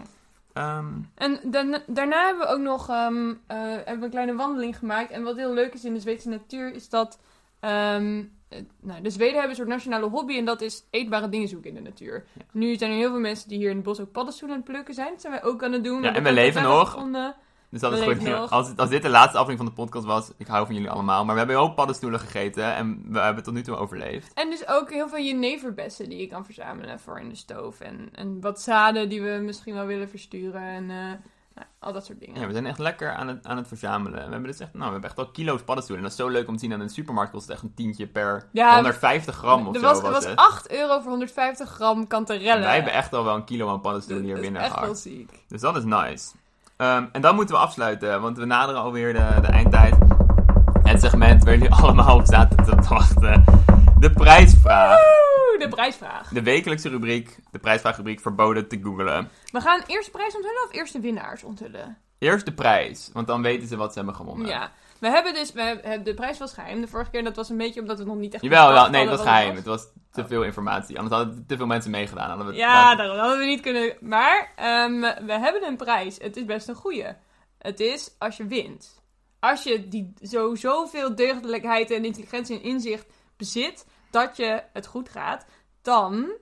Ehm, 0.53 0.87
En 1.15 1.41
dan, 1.45 1.79
daarna 1.87 2.25
hebben 2.27 2.47
we 2.47 2.53
ook 2.53 2.61
nog 2.61 2.89
ehm, 2.89 3.31
eh, 3.47 3.57
hebben 3.59 3.99
we 3.99 4.05
een 4.05 4.11
kleine 4.11 4.35
wandeling 4.35 4.79
gemaakt. 4.79 5.11
En 5.11 5.23
wat 5.23 5.37
heel 5.37 5.53
leuk 5.55 5.75
is 5.75 5.85
in 5.85 5.95
de 5.95 6.01
Zweedse 6.01 6.29
natuur 6.29 6.75
is 6.75 6.89
dat... 6.89 7.19
ehm, 7.61 8.23
eh, 8.49 8.59
nou, 8.81 9.03
de 9.03 9.11
Zweden 9.11 9.33
hebben 9.33 9.51
een 9.51 9.57
soort 9.57 9.69
nationale 9.69 10.09
hobby 10.09 10.37
en 10.39 10.45
dat 10.45 10.61
is 10.61 10.85
eetbare 10.91 11.29
dingen 11.29 11.49
zoeken 11.49 11.69
in 11.71 11.77
de 11.77 11.83
natuur. 11.91 12.25
Ja. 12.33 12.43
Nu 12.53 12.75
zijn 12.77 12.91
er 12.91 12.97
heel 12.97 13.11
veel 13.11 13.21
mensen 13.21 13.49
die 13.49 13.59
hier 13.59 13.71
in 13.71 13.77
het 13.77 13.85
bos 13.85 14.01
ook 14.01 14.13
paddenstoelen 14.13 14.57
aan 14.57 14.63
het 14.63 14.73
plukken 14.73 14.95
zijn. 14.95 15.11
Dat 15.11 15.21
zijn 15.21 15.33
wij 15.33 15.43
ook 15.43 15.63
aan 15.65 15.73
het 15.73 15.85
doen. 15.85 16.03
Ja, 16.03 16.15
en 16.15 16.23
we 16.23 16.33
leven 16.33 16.63
nog. 16.63 16.91
gevonden. 16.91 17.35
Dus 17.73 17.81
dat 17.81 17.93
is 17.93 17.99
goed. 17.99 18.09
leven 18.09 18.31
nog. 18.31 18.51
Als, 18.51 18.77
als 18.77 18.89
dit 18.89 19.03
de 19.03 19.09
laatste 19.09 19.39
aflevering 19.39 19.59
van 19.59 19.67
de 19.67 19.91
podcast 19.91 20.07
was, 20.07 20.33
ik 20.37 20.47
hou 20.47 20.67
van 20.67 20.75
jullie 20.75 20.91
allemaal. 20.91 21.25
Maar 21.25 21.33
we 21.35 21.39
hebben 21.41 21.59
ook 21.59 21.75
paddenstoelen 21.75 22.21
gegeten 22.21 22.75
en 22.75 23.05
we 23.09 23.19
hebben 23.19 23.45
tot 23.45 23.55
nu 23.55 23.63
toe 23.63 23.77
overleefd. 23.77 24.33
En 24.35 24.51
dus 24.51 24.69
ook 24.69 24.91
heel 24.91 25.09
veel 25.09 25.23
jeneverbessen 25.25 26.09
die 26.09 26.19
je 26.21 26.27
kan 26.27 26.45
verzamelen 26.45 27.01
voor 27.01 27.21
in 27.21 27.29
de 27.29 27.35
stoof. 27.35 27.81
En, 27.81 28.09
en 28.13 28.41
wat 28.41 28.61
zaden 28.61 29.09
die 29.09 29.23
we 29.23 29.41
misschien 29.43 29.75
wel 29.75 29.87
willen 29.87 30.09
versturen. 30.09 30.63
En, 30.63 30.83
eh, 30.91 30.97
nou, 31.55 31.67
Al 31.79 31.93
dat 31.93 32.07
soort 32.07 32.21
dingen. 32.21 32.41
Ja, 32.41 32.47
we 32.47 32.53
zijn 32.53 32.67
echt 32.67 32.79
lekker 32.79 33.13
aan 33.13 33.29
het, 33.29 33.47
aan 33.47 33.57
het 33.57 33.69
verzamelen. 33.69 34.25
We 34.25 34.31
hebben 34.31 34.51
dus 34.51 34.61
echt, 34.61 34.73
nou, 34.73 34.85
we 34.87 34.93
hebben 34.93 35.11
echt 35.11 35.19
al 35.19 35.31
kilo's 35.31 35.63
paddenstoelen. 35.63 36.05
En 36.05 36.11
dat 36.11 36.19
is 36.19 36.25
zo 36.25 36.33
leuk 36.33 36.49
om 36.49 36.55
te 36.55 36.61
zien 36.61 36.73
aan 36.73 36.81
een 36.81 36.89
supermarkt 36.89 37.33
kost 37.33 37.47
het 37.47 37.55
echt 37.55 37.63
een 37.63 37.75
tientje 37.75 38.07
per 38.07 38.49
Ja, 38.53 38.75
150 38.75 39.37
gram 39.37 39.67
of 39.67 39.75
er 39.75 39.81
zo 39.81 39.87
was, 39.87 40.01
was, 40.01 40.07
er 40.07 40.13
was 40.15 40.25
het. 40.25 40.37
8 40.37 40.71
euro 40.71 41.01
voor 41.01 41.11
150 41.11 41.69
gram 41.69 42.07
kanterellen. 42.07 42.63
Wij 42.63 42.75
hebben 42.75 42.93
echt 42.93 43.13
al 43.13 43.25
wel 43.25 43.35
een 43.35 43.45
kilo 43.45 43.69
aan 43.69 43.81
paddenstoelen 43.81 44.25
hier 44.25 44.35
Dat 44.35 44.45
is 44.45 44.51
binnen 44.51 44.71
gehad. 44.71 44.99
ziek. 44.99 45.45
Dus 45.49 45.61
dat 45.61 45.77
is 45.77 45.85
nice. 45.85 46.31
Ehm, 46.77 47.07
en 47.13 47.21
dan 47.21 47.35
moeten 47.35 47.55
we 47.55 47.61
afsluiten, 47.61 48.21
want 48.21 48.39
we 48.39 48.45
naderen 48.45 48.81
alweer 48.81 49.13
de, 49.13 49.41
de 49.41 49.47
eindtijd. 49.47 49.95
Het 50.83 51.01
segment 51.01 51.45
waar 51.45 51.55
jullie 51.55 51.75
allemaal 51.83 52.17
op 52.17 52.27
zaten 52.27 52.65
te 52.65 52.77
wachten. 52.89 53.45
De 53.99 54.11
prijsvraag. 54.11 54.99
Woe, 54.99 55.59
de 55.59 55.69
prijsvraag. 55.69 56.29
De 56.29 56.43
wekelijkse 56.43 56.89
rubriek, 56.89 57.39
de 57.51 57.59
prijsvraagrubriek 57.59 58.21
verboden 58.21 58.69
te 58.69 58.79
googlen. 58.83 59.31
We 59.53 59.61
gaan 59.61 59.83
eerst 59.87 60.05
de 60.05 60.19
prijs 60.19 60.35
onthullen 60.35 60.65
of 60.67 60.75
eerst 60.75 60.93
de 60.93 61.01
winnaars 61.01 61.45
onthullen? 61.45 61.99
Eerst 62.23 62.45
de 62.45 62.53
prijs, 62.53 63.11
want 63.13 63.27
dan 63.27 63.43
weten 63.43 63.69
ze 63.69 63.77
wat 63.77 63.93
ze 63.93 63.99
hebben 63.99 64.15
gewonnen. 64.17 64.47
Ja. 64.47 64.73
We 64.99 65.09
hebben 65.11 65.35
dus, 65.35 65.53
we 65.53 66.01
de 66.05 66.15
prijs 66.15 66.39
was 66.39 66.53
geheim. 66.53 66.81
De 66.81 66.89
vorige 66.89 67.11
keer 67.11 67.25
dat 67.25 67.37
was 67.37 67.49
een 67.49 67.57
beetje 67.57 67.81
omdat 67.81 67.99
we 67.99 68.05
nog 68.05 68.17
niet 68.17 68.35
echt... 68.35 68.43
Jawel, 68.43 68.75
ja, 68.75 68.89
nee, 68.89 69.01
het 69.01 69.11
was 69.11 69.21
geheim. 69.21 69.57
Het 69.57 69.65
was 69.65 69.87
te 70.11 70.27
veel 70.27 70.43
informatie. 70.43 70.99
Anders 70.99 71.17
hadden 71.17 71.45
te 71.47 71.57
veel 71.57 71.67
mensen 71.67 71.91
meegedaan. 71.91 72.29
Hadden 72.29 72.47
we 72.47 72.55
Ja, 72.55 72.95
daarom 72.95 73.19
hadden 73.19 73.39
we 73.39 73.45
niet 73.45 73.61
kunnen. 73.61 73.97
Maar 74.01 74.53
ehm, 74.57 75.01
we 75.01 75.33
hebben 75.33 75.67
een 75.67 75.77
prijs. 75.77 76.19
Het 76.19 76.37
is 76.37 76.45
best 76.45 76.69
een 76.69 76.75
goeie. 76.75 77.07
Het 77.59 77.81
is 77.81 78.15
als 78.19 78.37
je 78.37 78.47
wint. 78.47 79.03
Als 79.41 79.63
je 79.63 79.89
die 79.89 80.13
zo, 80.23 80.55
zoveel 80.55 81.15
deugdelijkheid 81.15 81.91
en 81.91 82.05
intelligentie 82.05 82.57
en 82.57 82.63
inzicht 82.63 83.07
bezit 83.37 83.87
dat 84.11 84.37
je 84.37 84.63
het 84.73 84.87
goed 84.87 85.09
gaat, 85.09 85.47
dan 85.83 86.33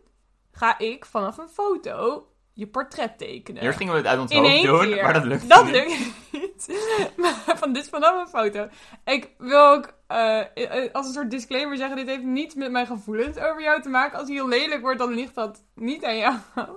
ga 0.52 0.78
ik 0.78 1.04
vanaf 1.04 1.38
een 1.38 1.48
foto 1.48 2.26
je 2.60 2.66
portret 2.66 3.18
tekenen. 3.18 3.62
Eerst 3.62 3.78
gingen 3.78 3.92
we 3.92 3.98
het 3.98 4.08
uit 4.08 4.18
ons 4.20 4.30
In 4.30 4.42
hoofd 4.42 4.62
doen, 4.62 4.80
keer. 4.80 5.02
maar 5.02 5.12
dat 5.12 5.24
lukte 5.24 5.46
Dat 5.46 5.64
niet. 5.64 5.74
lukt 5.74 5.88
niet. 6.32 6.48
Maar 7.16 7.56
van 7.58 7.72
dit 7.72 7.82
is 7.82 7.88
vanaf 7.88 8.20
een 8.20 8.28
foto. 8.40 8.68
Ik 9.04 9.30
wil 9.38 9.66
ook 9.72 9.92
eh, 10.06 10.40
eh, 10.54 10.92
als 10.92 11.06
een 11.06 11.12
soort 11.12 11.30
disclaimer 11.30 11.76
zeggen: 11.76 11.96
dit 11.96 12.06
heeft 12.06 12.22
niets 12.22 12.54
met 12.54 12.70
mijn 12.70 12.86
gevoelens 12.86 13.36
over 13.38 13.62
jou 13.62 13.82
te 13.82 13.88
maken. 13.88 14.18
Als 14.18 14.26
hij 14.28 14.36
heel 14.36 14.48
lelijk 14.48 14.80
wordt, 14.80 14.98
dan 14.98 15.14
ligt 15.14 15.34
dat 15.34 15.64
niet 15.74 16.04
aan 16.04 16.16
jou. 16.16 16.34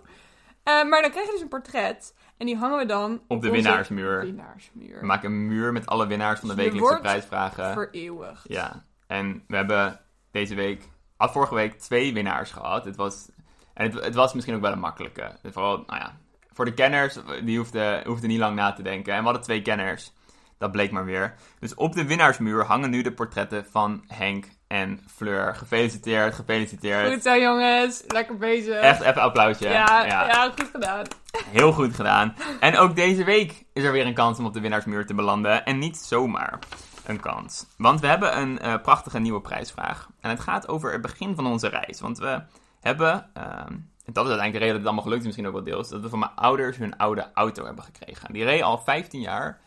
Eh, 0.63 0.83
maar 0.83 1.01
dan 1.01 1.11
krijg 1.11 1.25
je 1.25 1.31
dus 1.31 1.41
een 1.41 1.47
portret. 1.47 2.15
En 2.37 2.45
die 2.45 2.55
hangen 2.57 2.77
we 2.77 2.85
dan 2.85 3.21
Op 3.27 3.41
de 3.41 3.49
winnaarsmuur. 3.49 4.21
winnaarsmuur. 4.21 4.99
We 4.99 5.05
maken 5.05 5.31
een 5.31 5.47
muur 5.47 5.71
met 5.71 5.85
alle 5.85 6.07
winnaars 6.07 6.39
van 6.39 6.49
de 6.49 6.55
wekelijkse 6.55 6.87
wordt 6.89 7.01
prijsvragen. 7.01 7.73
Vereeuwigd. 7.73 8.43
Ja, 8.47 8.83
en 9.07 9.43
we 9.47 9.55
hebben 9.55 9.99
deze 10.31 10.55
week, 10.55 10.89
had 11.17 11.31
vorige 11.31 11.55
week 11.55 11.79
twee 11.79 12.13
winnaars 12.13 12.51
gehad. 12.51 12.85
Het 12.85 12.95
was, 12.95 13.29
en 13.73 13.91
het, 13.91 14.03
het 14.03 14.15
was 14.15 14.33
misschien 14.33 14.55
ook 14.55 14.61
wel 14.61 14.71
een 14.71 14.79
makkelijke. 14.79 15.31
Vooral, 15.43 15.83
nou 15.87 15.99
ja, 15.99 16.17
voor 16.53 16.65
de 16.65 16.73
kenners, 16.73 17.17
die 17.43 17.57
hoefden, 17.57 18.05
hoefden 18.05 18.29
niet 18.29 18.39
lang 18.39 18.55
na 18.55 18.73
te 18.73 18.81
denken. 18.81 19.13
En 19.13 19.19
we 19.19 19.25
hadden 19.25 19.43
twee 19.43 19.61
kenners. 19.61 20.11
Dat 20.57 20.71
bleek 20.71 20.91
maar 20.91 21.05
weer. 21.05 21.35
Dus 21.59 21.75
op 21.75 21.93
de 21.93 22.05
winnaarsmuur 22.05 22.63
hangen 22.63 22.89
nu 22.89 23.01
de 23.01 23.11
portretten 23.11 23.65
van 23.71 24.03
Henk 24.07 24.45
en 24.67 24.99
Fleur. 25.15 25.55
Gefeliciteerd, 25.55 26.35
gefeliciteerd. 26.35 27.13
Goed 27.13 27.21
zo, 27.21 27.37
jongens. 27.37 28.03
Lekker 28.07 28.37
bezig. 28.37 28.79
Echt 28.79 29.01
even 29.01 29.21
applausje. 29.21 29.69
Ja, 29.69 30.05
ja. 30.05 30.49
goed 30.49 30.69
gedaan. 30.71 31.05
Heel 31.47 31.71
goed 31.71 31.95
gedaan. 31.95 32.35
En 32.59 32.77
ook 32.77 32.95
deze 32.95 33.23
week 33.23 33.65
is 33.73 33.83
er 33.83 33.91
weer 33.91 34.05
een 34.05 34.13
kans 34.13 34.39
om 34.39 34.45
op 34.45 34.53
de 34.53 34.59
winnaarsmuur 34.59 35.05
te 35.05 35.13
belanden. 35.13 35.65
En 35.65 35.79
niet 35.79 35.97
zomaar 35.97 36.59
een 37.05 37.19
kans. 37.19 37.65
Want 37.77 37.99
we 37.99 38.07
hebben 38.07 38.37
een 38.37 38.59
eh, 38.59 38.81
prachtige 38.81 39.19
nieuwe 39.19 39.41
prijsvraag. 39.41 40.07
En 40.21 40.29
het 40.29 40.39
gaat 40.39 40.67
over 40.67 40.91
het 40.91 41.01
begin 41.01 41.35
van 41.35 41.47
onze 41.47 41.67
reis. 41.67 41.99
Want 42.01 42.17
we 42.17 42.41
hebben, 42.83 43.29
ehm, 43.33 43.71
en 44.05 44.13
dat 44.13 44.25
is 44.25 44.31
uiteindelijk 44.31 44.51
de 44.53 44.59
reden 44.59 44.67
dat 44.67 44.75
het 44.77 44.85
allemaal 44.85 45.03
gelukt 45.03 45.19
is, 45.19 45.25
misschien 45.25 45.47
ook 45.47 45.53
wel 45.53 45.63
deels, 45.63 45.89
dat 45.89 46.01
we 46.01 46.09
van 46.09 46.19
mijn 46.19 46.31
ouders 46.35 46.77
hun 46.77 46.97
oude 46.97 47.31
auto 47.33 47.65
hebben 47.65 47.83
gekregen. 47.83 48.33
Die 48.33 48.43
reed 48.43 48.61
al 48.61 48.77
15 48.77 49.21
jaar 49.21 49.61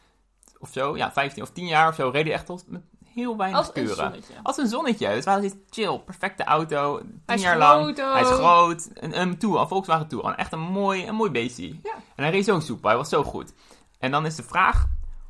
of 0.58 0.68
zo. 0.72 0.96
Ja, 0.96 1.12
15 1.12 1.42
of 1.42 1.50
10 1.50 1.66
jaar 1.66 1.88
of 1.88 1.94
zo. 1.94 2.08
Reed 2.08 2.24
die 2.24 2.32
echt 2.32 2.46
tot 2.46 2.64
met 2.68 2.82
heel 3.04 3.36
weinig 3.36 3.58
Als 3.58 3.66
een 3.68 3.72
kuren. 3.72 3.96
zonnetje. 3.96 4.34
Als 4.42 4.56
een 4.56 4.66
zonnetje. 4.66 5.08
Dus 5.08 5.24
we 5.24 5.30
hadden 5.30 5.50
zoiets 5.50 5.68
chill, 5.70 5.98
perfecte 5.98 6.44
auto. 6.44 6.98
10 6.98 7.22
Hij 7.26 7.36
is 7.36 7.42
jaar 7.42 7.58
lang. 7.58 7.82
groot 7.82 8.00
ook. 8.02 8.12
Hij 8.12 8.22
is 8.22 8.28
groot. 8.28 8.88
Een, 8.94 9.20
een 9.20 9.38
Touran, 9.38 9.60
een 9.62 9.68
Volkswagen 9.68 10.08
Touran. 10.08 10.34
Echt 10.34 10.52
een 10.52 10.60
mooi, 10.60 11.06
een 11.06 11.14
mooi 11.14 11.30
beestie. 11.30 11.80
Ja. 11.82 11.94
En 11.94 12.22
hij 12.24 12.30
reed 12.30 12.44
zo 12.44 12.60
soepel. 12.60 12.88
Hij 12.88 12.98
was 12.98 13.08
zo 13.08 13.22
goed. 13.22 13.52
En 13.98 14.10
dan 14.10 14.26
is 14.26 14.36
de 14.36 14.42
vraag, 14.42 14.86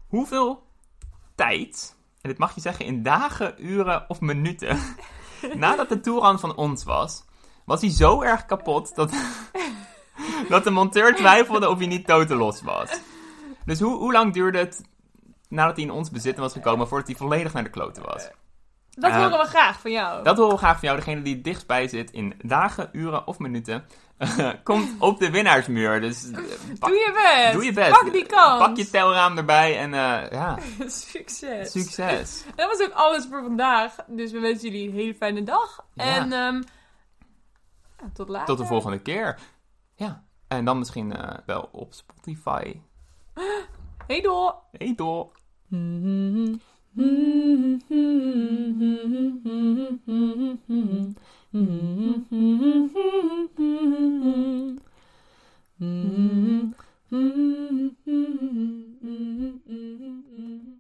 hoeveel 0.09 0.63
tijd, 1.35 1.97
en 2.21 2.31
dit 2.31 2.39
mag 2.39 2.55
je 2.55 2.61
zeggen 2.61 2.85
in 2.85 3.03
dagen, 3.03 3.55
uren 3.67 4.05
of 4.09 4.21
minuten, 4.21 4.79
nadat 5.55 5.89
de 5.89 6.01
Touran 6.01 6.41
van 6.41 6.57
ons 6.57 6.85
was, 6.85 7.25
was 7.67 7.81
hij 7.81 7.91
zo 7.91 8.23
erg 8.23 8.47
kapot 8.47 8.95
dat, 8.95 9.11
dat 10.49 10.65
de 10.65 10.71
monteur 10.71 11.15
twijfelde 11.15 11.69
of 11.69 11.79
hij 11.79 11.87
niet 11.87 12.07
totelos 12.07 12.63
was. 12.63 12.91
Dus 13.65 13.81
hoe, 13.81 13.97
hoe 13.97 14.13
lang 14.13 14.33
duurde 14.33 14.59
het 14.59 14.83
nadat 15.49 15.77
hij 15.77 15.85
in 15.85 15.91
ons 15.91 16.11
bezit 16.11 16.37
was 16.39 16.53
gekomen 16.53 16.89
voordat 16.89 17.07
hij 17.09 17.17
volledig 17.17 17.53
naar 17.53 17.65
de 17.65 17.71
kloten 17.71 18.03
was? 18.05 18.29
Dat 18.91 19.11
Eh, 19.11 19.17
horen 19.23 19.39
we 19.39 19.45
graag 19.45 19.81
van 19.81 19.91
jou. 19.91 20.23
Dat 20.25 20.37
horen 20.37 20.53
we 20.53 20.59
graag 20.59 20.79
van 20.79 20.89
jou, 20.89 20.97
degene 21.01 21.23
die 21.23 21.35
het 21.35 21.45
dichtst 21.45 21.67
bij 21.67 21.89
zit 21.89 22.11
in 22.11 22.35
dagen, 22.43 22.89
uren 22.93 23.27
of 23.27 23.39
minuten. 23.39 23.85
komt 24.65 24.91
op 24.99 25.19
de 25.19 25.31
winnaarsmuur. 25.31 26.01
Dus 26.01 26.31
eh, 26.31 26.39
pak, 26.79 26.89
Doe 26.89 26.99
je 26.99 27.13
best. 27.43 27.53
doe 27.53 27.65
je 27.65 27.73
best. 27.73 27.91
Pak 27.91 28.13
die 28.13 28.27
kans. 28.27 28.65
Pak 28.67 28.77
je 28.77 28.91
telraam 28.91 29.37
erbij 29.37 29.79
en 29.79 29.95
eh, 29.95 30.31
ja, 30.31 30.59
Succes. 30.87 31.71
succes. 31.73 32.45
Dat 32.55 32.69
was 32.79 32.87
ook 32.89 32.93
alles 32.95 33.27
voor 33.31 33.43
vandaag. 33.43 33.95
Dus 34.07 34.33
we 34.33 34.41
wensen 34.41 34.71
jullie 34.71 34.89
een 34.89 34.95
hele 34.95 35.15
fijne 35.15 35.43
dag. 35.43 35.85
Ja. 35.95 36.05
En 36.05 36.33
ehm, 36.33 36.63
ja, 37.99 38.11
tot 38.13 38.29
later. 38.29 38.47
Tot 38.47 38.59
de 38.59 38.65
volgende 38.65 38.99
keer. 38.99 39.39
Ja, 39.95 40.25
en 40.49 40.65
dan 40.65 40.79
misschien 40.79 41.13
eh, 41.13 41.39
wel 41.47 41.69
op 41.73 41.93
Spotify. 41.95 42.81
Hey. 44.07 44.97
Mm-hmm. 45.69 46.61